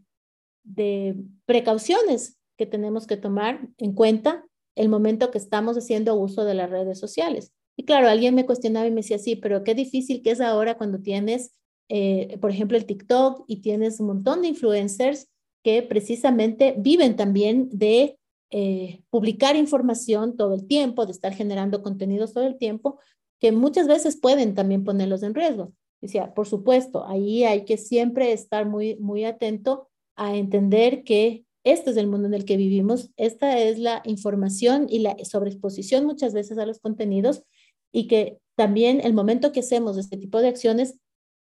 de 0.61 1.15
precauciones 1.45 2.37
que 2.55 2.67
tenemos 2.67 3.07
que 3.07 3.17
tomar 3.17 3.67
en 3.79 3.93
cuenta 3.93 4.45
el 4.75 4.89
momento 4.89 5.31
que 5.31 5.37
estamos 5.37 5.77
haciendo 5.77 6.15
uso 6.15 6.45
de 6.45 6.53
las 6.53 6.69
redes 6.69 6.99
sociales. 6.99 7.53
Y 7.75 7.85
claro, 7.85 8.07
alguien 8.07 8.35
me 8.35 8.45
cuestionaba 8.45 8.87
y 8.87 8.91
me 8.91 9.01
decía, 9.01 9.19
sí, 9.19 9.35
pero 9.35 9.63
qué 9.63 9.75
difícil 9.75 10.21
que 10.21 10.31
es 10.31 10.41
ahora 10.41 10.77
cuando 10.77 10.99
tienes, 10.99 11.53
eh, 11.89 12.37
por 12.39 12.51
ejemplo, 12.51 12.77
el 12.77 12.85
TikTok 12.85 13.45
y 13.47 13.61
tienes 13.61 13.99
un 13.99 14.07
montón 14.07 14.41
de 14.41 14.49
influencers 14.49 15.29
que 15.63 15.81
precisamente 15.81 16.75
viven 16.77 17.15
también 17.15 17.69
de 17.71 18.17
eh, 18.51 19.01
publicar 19.09 19.55
información 19.55 20.37
todo 20.37 20.53
el 20.53 20.67
tiempo, 20.67 21.05
de 21.05 21.13
estar 21.13 21.33
generando 21.33 21.81
contenidos 21.81 22.33
todo 22.33 22.45
el 22.45 22.57
tiempo, 22.57 22.99
que 23.39 23.51
muchas 23.51 23.87
veces 23.87 24.17
pueden 24.17 24.53
también 24.53 24.83
ponerlos 24.83 25.23
en 25.23 25.33
riesgo. 25.33 25.73
Decía, 26.01 26.33
por 26.33 26.47
supuesto, 26.47 27.07
ahí 27.07 27.45
hay 27.45 27.65
que 27.65 27.77
siempre 27.77 28.31
estar 28.33 28.67
muy, 28.67 28.95
muy 28.97 29.25
atento 29.25 29.89
a 30.15 30.35
entender 30.35 31.03
que 31.03 31.42
este 31.63 31.91
es 31.91 31.97
el 31.97 32.07
mundo 32.07 32.27
en 32.27 32.33
el 32.33 32.45
que 32.45 32.57
vivimos, 32.57 33.11
esta 33.17 33.59
es 33.59 33.79
la 33.79 34.01
información 34.05 34.87
y 34.89 34.99
la 34.99 35.15
sobreexposición 35.23 36.05
muchas 36.05 36.33
veces 36.33 36.57
a 36.57 36.65
los 36.65 36.79
contenidos 36.79 37.43
y 37.91 38.07
que 38.07 38.39
también 38.55 39.01
el 39.01 39.13
momento 39.13 39.51
que 39.51 39.61
hacemos 39.61 39.97
este 39.97 40.17
tipo 40.17 40.39
de 40.39 40.49
acciones, 40.49 40.99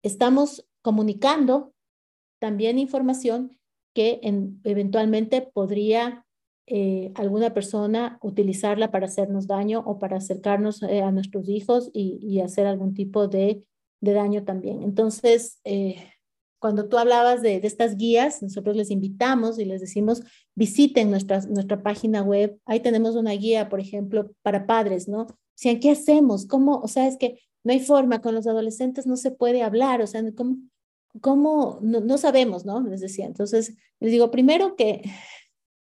estamos 0.03 0.65
comunicando 0.81 1.73
también 2.39 2.79
información 2.79 3.57
que 3.93 4.19
eventualmente 4.63 5.41
podría 5.41 6.25
eh, 6.67 7.11
alguna 7.15 7.53
persona 7.53 8.19
utilizarla 8.21 8.91
para 8.91 9.05
hacernos 9.05 9.47
daño 9.47 9.83
o 9.85 9.99
para 9.99 10.17
acercarnos 10.17 10.83
eh, 10.83 11.01
a 11.01 11.11
nuestros 11.11 11.47
hijos 11.49 11.89
y, 11.93 12.39
hacer 12.41 12.67
algún 12.67 12.93
tipo 12.93 13.27
de, 13.27 13.63
daño 14.01 14.43
también. 14.43 14.83
Entonces, 14.83 15.59
eh, 15.63 15.95
cuando 16.59 16.87
tú 16.87 16.97
hablabas 16.97 17.41
de, 17.41 17.59
estas 17.63 17.97
guías, 17.97 18.41
nosotros 18.41 18.75
les 18.75 18.91
invitamos 18.91 19.59
y 19.59 19.65
les 19.65 19.81
decimos, 19.81 20.23
visiten 20.55 21.11
nuestra, 21.11 21.41
nuestra 21.41 21.83
página 21.83 22.23
web. 22.23 22.59
Ahí 22.65 22.79
tenemos 22.79 23.15
una 23.15 23.31
guía, 23.31 23.69
por 23.69 23.79
ejemplo, 23.79 24.31
para 24.41 24.65
padres, 24.65 25.07
¿no? 25.07 25.21
O 25.21 25.37
sea, 25.55 25.79
¿qué 25.79 25.91
hacemos? 25.91 26.45
¿Cómo? 26.45 26.79
O 26.79 26.87
sea, 26.87 27.07
es 27.07 27.17
que 27.17 27.39
no 27.63 27.73
hay 27.73 27.79
forma, 27.79 28.21
con 28.21 28.33
los 28.33 28.47
adolescentes 28.47 29.05
no 29.05 29.17
se 29.17 29.31
puede 29.31 29.61
hablar, 29.61 30.01
o 30.01 30.07
sea, 30.07 30.23
¿cómo? 30.35 30.57
cómo 31.21 31.79
no, 31.81 31.99
no 31.99 32.17
sabemos, 32.17 32.65
¿no? 32.65 32.81
Les 32.81 33.01
decía. 33.01 33.25
Entonces, 33.25 33.75
les 33.99 34.11
digo, 34.11 34.31
primero 34.31 34.75
que, 34.75 35.03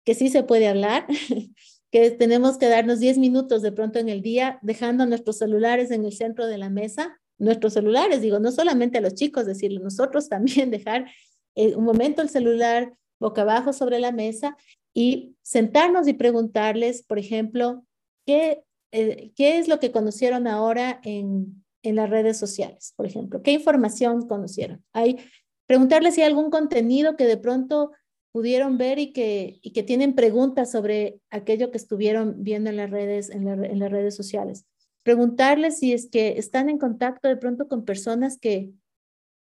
que 0.04 0.14
sí 0.14 0.28
se 0.28 0.42
puede 0.42 0.68
hablar, 0.68 1.06
que 1.90 2.10
tenemos 2.10 2.58
que 2.58 2.68
darnos 2.68 3.00
10 3.00 3.18
minutos 3.18 3.62
de 3.62 3.72
pronto 3.72 3.98
en 3.98 4.08
el 4.08 4.22
día, 4.22 4.58
dejando 4.62 5.06
nuestros 5.06 5.38
celulares 5.38 5.90
en 5.90 6.04
el 6.04 6.12
centro 6.12 6.46
de 6.46 6.58
la 6.58 6.70
mesa 6.70 7.18
nuestros 7.38 7.72
celulares, 7.74 8.20
digo, 8.20 8.38
no 8.38 8.50
solamente 8.50 8.98
a 8.98 9.00
los 9.00 9.14
chicos 9.14 9.46
decirlo, 9.46 9.80
nosotros 9.80 10.28
también 10.28 10.70
dejar 10.70 11.10
eh, 11.54 11.76
un 11.76 11.84
momento 11.84 12.22
el 12.22 12.28
celular 12.28 12.94
boca 13.20 13.42
abajo 13.42 13.72
sobre 13.72 13.98
la 13.98 14.12
mesa 14.12 14.56
y 14.94 15.36
sentarnos 15.42 16.08
y 16.08 16.12
preguntarles, 16.12 17.02
por 17.02 17.18
ejemplo, 17.18 17.84
¿qué, 18.26 18.62
eh, 18.92 19.32
qué 19.36 19.58
es 19.58 19.68
lo 19.68 19.80
que 19.80 19.92
conocieron 19.92 20.46
ahora 20.46 21.00
en, 21.04 21.64
en 21.82 21.96
las 21.96 22.10
redes 22.10 22.36
sociales, 22.36 22.92
por 22.96 23.06
ejemplo? 23.06 23.42
¿Qué 23.42 23.52
información 23.52 24.26
conocieron? 24.26 24.84
Hay, 24.92 25.18
preguntarles 25.66 26.14
si 26.14 26.22
hay 26.22 26.28
algún 26.28 26.50
contenido 26.50 27.16
que 27.16 27.24
de 27.24 27.36
pronto 27.36 27.92
pudieron 28.32 28.78
ver 28.78 28.98
y 28.98 29.12
que, 29.12 29.58
y 29.62 29.72
que 29.72 29.82
tienen 29.82 30.14
preguntas 30.14 30.70
sobre 30.70 31.20
aquello 31.30 31.70
que 31.70 31.78
estuvieron 31.78 32.42
viendo 32.42 32.70
en 32.70 32.76
las 32.76 32.90
redes, 32.90 33.30
en, 33.30 33.48
en 33.48 33.78
las 33.78 33.90
redes 33.90 34.14
sociales 34.14 34.66
preguntarles 35.02 35.78
si 35.78 35.92
es 35.92 36.08
que 36.08 36.38
están 36.38 36.68
en 36.68 36.78
contacto 36.78 37.28
de 37.28 37.36
pronto 37.36 37.68
con 37.68 37.84
personas 37.84 38.38
que, 38.38 38.70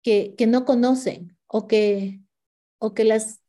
que, 0.03 0.35
que 0.37 0.47
no 0.47 0.65
conocen 0.65 1.37
o 1.47 1.67
que, 1.67 2.21
o, 2.79 2.95
que 2.95 3.05
las, 3.05 3.41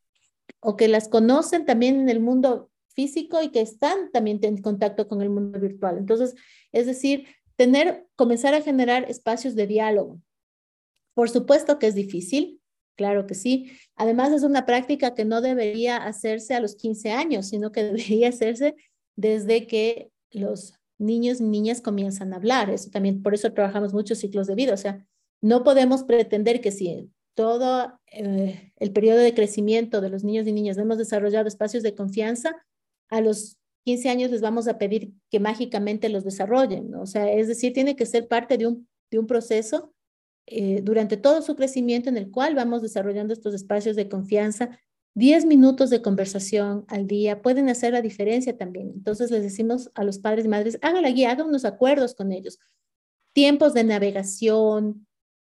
o 0.60 0.75
que 0.75 0.88
las 0.88 1.08
conocen 1.08 1.65
también 1.65 1.99
en 1.99 2.10
el 2.10 2.19
mundo 2.19 2.71
físico 2.93 3.41
y 3.41 3.49
que 3.49 3.62
están 3.62 4.12
también 4.12 4.39
en 4.43 4.62
contacto 4.62 5.08
con 5.08 5.21
el 5.21 5.30
mundo 5.30 5.60
virtual. 5.60 5.97
Entonces, 5.97 6.36
es 6.71 6.86
decir, 6.86 7.27
tener, 7.56 8.08
comenzar 8.15 8.54
a 8.54 8.62
generar 8.62 9.10
espacios 9.10 9.56
de 9.56 9.67
diálogo. 9.67 10.21
Por 11.13 11.30
supuesto 11.30 11.80
que 11.80 11.88
es 11.88 11.95
difícil, 11.95 12.62
claro 12.95 13.27
que 13.27 13.36
sí. 13.36 13.71
Además, 13.95 14.32
es 14.32 14.43
una 14.43 14.65
práctica 14.65 15.13
que 15.13 15.25
no 15.25 15.41
debería 15.41 15.97
hacerse 15.97 16.54
a 16.54 16.60
los 16.60 16.75
15 16.75 17.12
años, 17.12 17.47
sino 17.47 17.71
que 17.71 17.84
debería 17.91 18.30
hacerse 18.30 18.75
desde 19.15 19.67
que 19.67 20.12
los 20.32 20.73
niños 21.02 21.42
y 21.42 21.44
niñas 21.44 21.82
comienzan 21.82 22.34
a 22.34 22.38
hablar. 22.38 22.70
Eso 22.70 22.90
también, 22.90 23.22
por 23.22 23.34
eso 23.34 23.52
trabajamos 23.54 23.94
muchos 23.94 24.20
ciclos 24.20 24.48
de 24.48 24.56
vida. 24.56 24.74
O 24.74 24.78
sea, 24.78 25.06
no 25.42 25.64
podemos 25.64 26.04
pretender 26.04 26.62
que 26.62 26.72
si 26.72 27.12
todo 27.34 28.00
eh, 28.12 28.72
el 28.78 28.92
periodo 28.92 29.20
de 29.20 29.34
crecimiento 29.34 30.02
de 30.02 30.10
los 30.10 30.24
niños 30.24 30.48
y 30.48 30.54
niñas 30.54 30.78
hemos 30.78 30.98
desarrollado 30.98 31.48
espacios 31.48 31.84
de 31.84 31.96
confianza, 31.96 32.56
a 33.10 33.22
los 33.22 33.58
15 33.86 34.10
años 34.10 34.32
les 34.32 34.42
vamos 34.42 34.68
a 34.68 34.78
pedir 34.78 35.14
que 35.30 35.40
mágicamente 35.40 36.10
los 36.10 36.24
desarrollen. 36.24 36.94
O 36.96 37.06
sea, 37.06 37.32
es 37.32 37.48
decir, 37.48 37.74
tiene 37.74 37.96
que 37.96 38.06
ser 38.06 38.28
parte 38.28 38.58
de 38.58 38.68
un, 38.68 38.88
de 39.10 39.20
un 39.20 39.28
proceso 39.28 39.94
eh, 40.48 40.82
durante 40.82 41.18
todo 41.18 41.42
su 41.42 41.56
crecimiento 41.56 42.10
en 42.10 42.18
el 42.18 42.30
cual 42.30 42.56
vamos 42.56 42.82
desarrollando 42.82 43.34
estos 43.34 43.54
espacios 43.54 43.96
de 43.96 44.10
confianza 44.10 44.80
10 45.15 45.45
minutos 45.45 45.89
de 45.89 46.02
conversación 46.02 46.86
al 46.88 47.06
día 47.06 47.41
pueden 47.41 47.69
hacer 47.69 47.93
la 47.93 48.02
diferencia 48.02 48.58
también. 48.58 48.91
Entonces 48.95 49.30
les 49.30 49.43
decimos 49.43 49.91
a 49.93 50.04
los 50.04 50.19
padres 50.19 50.45
y 50.45 50.47
madres, 50.47 50.80
hagan 50.82 51.02
la 51.02 51.12
guía, 51.12 51.32
hagan 51.32 51.47
unos 51.47 51.65
acuerdos 51.65 52.15
con 52.15 52.32
ellos. 52.32 52.60
Tiempos 53.34 53.74
de 53.74 53.84
navegación 53.84 55.06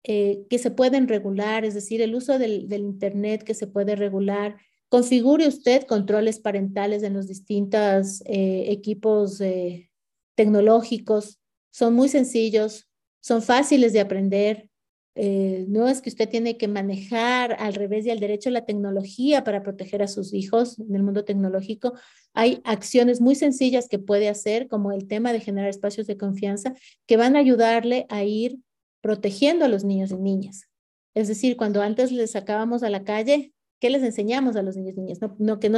eh, 0.03 0.45
que 0.49 0.59
se 0.59 0.71
pueden 0.71 1.07
regular, 1.07 1.65
es 1.65 1.73
decir, 1.73 2.01
el 2.01 2.15
uso 2.15 2.39
del, 2.39 2.71
Internet 2.71 3.43
que 3.43 3.53
se 3.53 3.67
puede 3.67 3.95
regular. 3.95 4.57
Configure 4.89 5.47
usted 5.47 5.83
controles 5.83 6.39
parentales 6.39 7.03
en 7.03 7.13
los 7.13 7.27
distintos 7.27 8.21
eh, 8.25 8.65
equipos 8.69 9.41
eh, 9.41 9.91
tecnológicos. 10.35 11.39
Son 11.71 11.93
muy 11.93 12.09
sencillos, 12.09 12.87
son 13.19 13.41
fáciles 13.41 13.91
de 13.91 13.99
aprender, 13.99 14.66
eh, 15.19 15.65
no 15.67 15.87
es 15.87 16.01
que 16.01 16.09
usted 16.09 16.29
tiene 16.29 16.57
que 16.57 16.67
manejar 16.67 17.55
al 17.59 17.73
revés 17.73 18.05
y 18.05 18.11
al 18.11 18.19
derecho 18.19 18.51
la 18.51 18.65
tecnología 18.65 19.43
para 19.43 19.63
proteger 19.63 20.03
a 20.03 20.07
sus 20.07 20.31
hijos 20.31 20.77
en 20.77 20.95
el 20.95 21.01
mundo 21.01 21.25
tecnológico. 21.25 21.93
Hay 22.33 22.61
acciones 22.63 23.19
muy 23.19 23.33
sencillas 23.33 23.89
que 23.89 23.97
puede 23.97 24.29
hacer, 24.29 24.67
como 24.67 24.91
el 24.91 25.07
tema 25.07 25.33
de 25.33 25.39
generar 25.39 25.71
espacios 25.71 26.05
de 26.05 26.17
confianza, 26.17 26.75
que 27.07 27.17
van 27.17 27.35
a 27.35 27.39
ayudarle 27.39 28.05
a 28.09 28.23
ir 28.23 28.59
protegiendo 29.01 29.65
a 29.65 29.69
los 29.69 29.83
niños 29.83 30.11
y 30.11 30.17
niñas. 30.17 30.69
Es 31.15 31.27
decir, 31.27 31.57
cuando 31.57 31.81
antes 31.81 32.11
les 32.11 32.31
sacábamos 32.31 32.83
a 32.83 32.91
la 32.91 33.03
calle, 33.03 33.53
¿qué 33.79 33.89
les 33.89 34.03
enseñamos 34.03 34.55
a 34.55 34.61
los 34.61 34.77
niños 34.77 34.97
y 34.97 35.01
niñas? 35.01 35.19
No, 35.39 35.59
que 35.59 35.71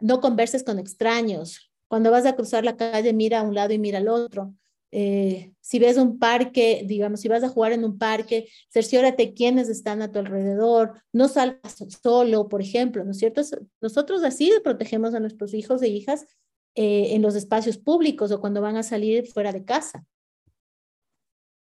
no, 0.00 0.20
converses 0.22 0.64
con 0.64 0.78
extraños. 0.78 1.70
Cuando 1.86 2.10
vas 2.10 2.24
a 2.24 2.34
cruzar 2.34 2.64
la 2.64 2.78
calle, 2.78 3.12
mira 3.12 3.40
a 3.40 3.42
un 3.42 3.54
lado 3.54 3.74
y 3.74 3.78
mira 3.78 3.98
al 3.98 4.08
otro. 4.08 4.54
Eh, 4.96 5.52
si 5.60 5.80
ves 5.80 5.96
un 5.96 6.20
parque, 6.20 6.84
digamos, 6.86 7.18
si 7.18 7.26
vas 7.26 7.42
a 7.42 7.48
jugar 7.48 7.72
en 7.72 7.84
un 7.84 7.98
parque, 7.98 8.48
cerciórate 8.72 9.34
quiénes 9.34 9.68
están 9.68 10.02
a 10.02 10.12
tu 10.12 10.20
alrededor, 10.20 11.02
no 11.12 11.26
salgas 11.26 11.84
solo, 12.00 12.48
por 12.48 12.62
ejemplo, 12.62 13.02
¿no 13.04 13.10
es 13.10 13.18
cierto? 13.18 13.42
Nosotros 13.80 14.22
así 14.22 14.52
protegemos 14.62 15.12
a 15.12 15.18
nuestros 15.18 15.52
hijos 15.52 15.82
e 15.82 15.88
hijas 15.88 16.28
eh, 16.76 17.16
en 17.16 17.22
los 17.22 17.34
espacios 17.34 17.76
públicos 17.76 18.30
o 18.30 18.40
cuando 18.40 18.60
van 18.60 18.76
a 18.76 18.84
salir 18.84 19.26
fuera 19.26 19.50
de 19.50 19.64
casa. 19.64 20.06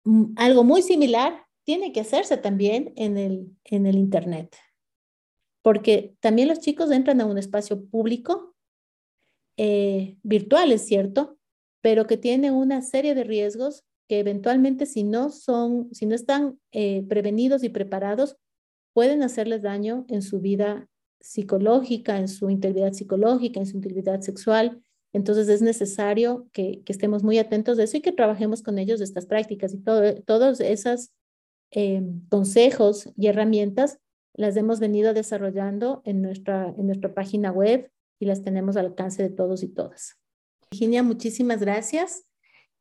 Mm, 0.03 0.33
algo 0.35 0.65
muy 0.65 0.83
similar 0.83 1.47
tiene 1.63 1.93
que 1.93 2.01
hacerse 2.01 2.37
también 2.39 2.93
en 2.97 3.17
el, 3.17 3.57
en 3.63 3.87
el 3.87 3.99
Internet, 3.99 4.57
porque 5.63 6.17
también 6.19 6.49
los 6.49 6.59
chicos 6.59 6.91
entran 6.91 7.21
a 7.21 7.27
un 7.27 7.39
espacio 7.39 7.85
público 7.85 8.57
eh, 9.57 10.17
virtual, 10.25 10.73
es 10.73 10.85
cierto, 10.87 11.39
pero 11.83 12.07
que 12.07 12.17
tienen 12.17 12.55
una 12.55 12.81
serie 12.81 13.15
de 13.15 13.25
riesgos 13.25 13.85
que 14.09 14.21
eventualmente 14.21 14.87
si 14.87 15.05
no 15.05 15.31
son, 15.31 15.93
si 15.93 16.07
no 16.07 16.15
están 16.15 16.59
eh, 16.71 17.05
prevenidos 17.09 17.65
y 17.65 17.69
preparados, 17.69 18.37
pueden 18.95 19.23
hacerles 19.23 19.63
daño 19.63 20.07
en 20.09 20.23
su 20.23 20.41
vida 20.41 20.89
psicológica, 21.21 22.19
en 22.19 22.29
su 22.29 22.51
integridad 22.51 22.93
psicológica, 22.93 23.61
en 23.61 23.67
su 23.67 23.77
integridad 23.77 24.21
sexual. 24.21 24.83
Entonces 25.13 25.49
es 25.49 25.63
necesario 25.63 26.49
que, 26.53 26.83
estemos 26.87 27.23
muy 27.23 27.39
atentos 27.39 27.77
de 27.77 27.85
eso 27.85 27.97
y 27.97 28.01
que 28.01 28.13
trabajemos 28.13 28.63
con 28.63 28.79
ellos 28.79 28.99
de 28.99 29.05
estas 29.05 29.27
prácticas 29.27 29.75
y 29.75 29.79
todos 29.79 30.61
esos 30.61 31.11
eh, 31.71 32.03
consejos 32.29 33.09
y 33.17 33.27
herramientas 33.27 33.99
las 34.35 34.57
hemos 34.57 34.81
venido 34.81 35.15
desarrollando 35.15 36.03
en 36.05 36.23
nuestra, 36.23 36.75
en 36.77 36.87
nuestra 36.87 37.15
página 37.15 37.51
web 37.51 37.91
y 38.19 38.27
las 38.27 38.43
tenemos 38.43 38.77
al 38.77 38.87
alcance 38.87 39.23
de 39.23 39.31
todos 39.31 39.63
y 39.63 39.69
todas. 39.69 40.22
Virginia, 40.73 41.03
muchísimas 41.03 41.61
gracias. 41.61 42.25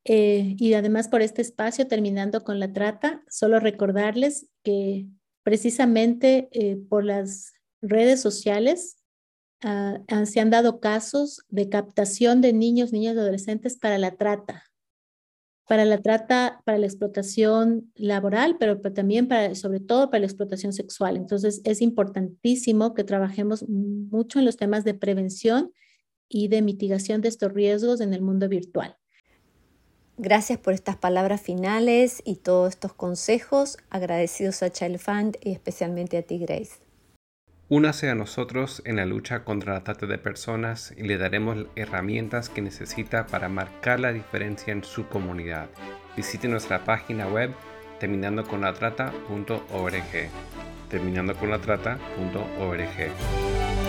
Eh, 0.04 0.56
y 0.58 0.72
además 0.72 1.08
por 1.08 1.20
este 1.20 1.42
espacio, 1.42 1.86
terminando 1.86 2.42
con 2.42 2.58
la 2.58 2.72
trata, 2.72 3.22
solo 3.28 3.60
recordarles 3.60 4.48
que 4.64 5.06
precisamente 5.44 6.48
eh, 6.52 6.76
por 6.88 7.04
las 7.04 7.52
redes 7.82 8.20
sociales 8.20 8.96
ah, 9.60 9.98
se 10.24 10.40
han 10.40 10.48
dado 10.48 10.80
casos 10.80 11.42
de 11.50 11.68
captación 11.68 12.40
de 12.40 12.54
niños, 12.54 12.92
niñas 12.92 13.14
y 13.14 13.18
adolescentes 13.18 13.78
para 13.78 13.98
la 13.98 14.16
trata, 14.16 14.64
para 15.68 15.84
la 15.84 15.98
trata, 15.98 16.62
para 16.64 16.78
la 16.78 16.86
explotación 16.86 17.92
laboral, 17.94 18.56
pero, 18.58 18.80
también 18.80 19.28
para, 19.28 19.54
sobre 19.54 19.80
todo 19.80 20.08
para 20.08 20.20
la 20.20 20.26
explotación 20.26 20.72
sexual. 20.72 21.18
Entonces 21.18 21.60
es 21.64 21.82
importantísimo 21.82 22.94
que 22.94 23.04
trabajemos 23.04 23.68
mucho 23.68 24.38
en 24.38 24.46
los 24.46 24.56
temas 24.56 24.82
de 24.82 24.94
prevención 24.94 25.70
y 26.32 26.48
de 26.48 26.62
mitigación 26.62 27.20
de 27.20 27.28
estos 27.28 27.52
riesgos 27.52 28.00
en 28.00 28.14
el 28.14 28.22
mundo 28.22 28.48
virtual. 28.48 28.96
Gracias 30.16 30.58
por 30.58 30.72
estas 30.72 30.96
palabras 30.96 31.42
finales 31.42 32.22
y 32.24 32.36
todos 32.36 32.70
estos 32.70 32.94
consejos. 32.94 33.76
Agradecidos 33.90 34.62
a 34.62 34.70
Child 34.70 34.98
Fund 34.98 35.36
y 35.42 35.52
especialmente 35.52 36.16
a 36.16 36.22
ti, 36.22 36.38
Grace. 36.38 36.80
Únase 37.68 38.08
a 38.08 38.14
nosotros 38.14 38.80
en 38.84 38.96
la 38.96 39.06
lucha 39.06 39.44
contra 39.44 39.74
la 39.74 39.84
trata 39.84 40.06
de 40.06 40.18
personas 40.18 40.92
y 40.96 41.02
le 41.02 41.18
daremos 41.18 41.66
herramientas 41.76 42.48
que 42.48 42.62
necesita 42.62 43.26
para 43.26 43.48
marcar 43.48 44.00
la 44.00 44.12
diferencia 44.12 44.72
en 44.72 44.82
su 44.84 45.08
comunidad. 45.08 45.68
Visite 46.16 46.48
nuestra 46.48 46.84
página 46.84 47.28
web 47.28 47.50
terminandoconlatrata.org. 47.98 50.30
Terminandoconlatrata.org. 50.90 53.81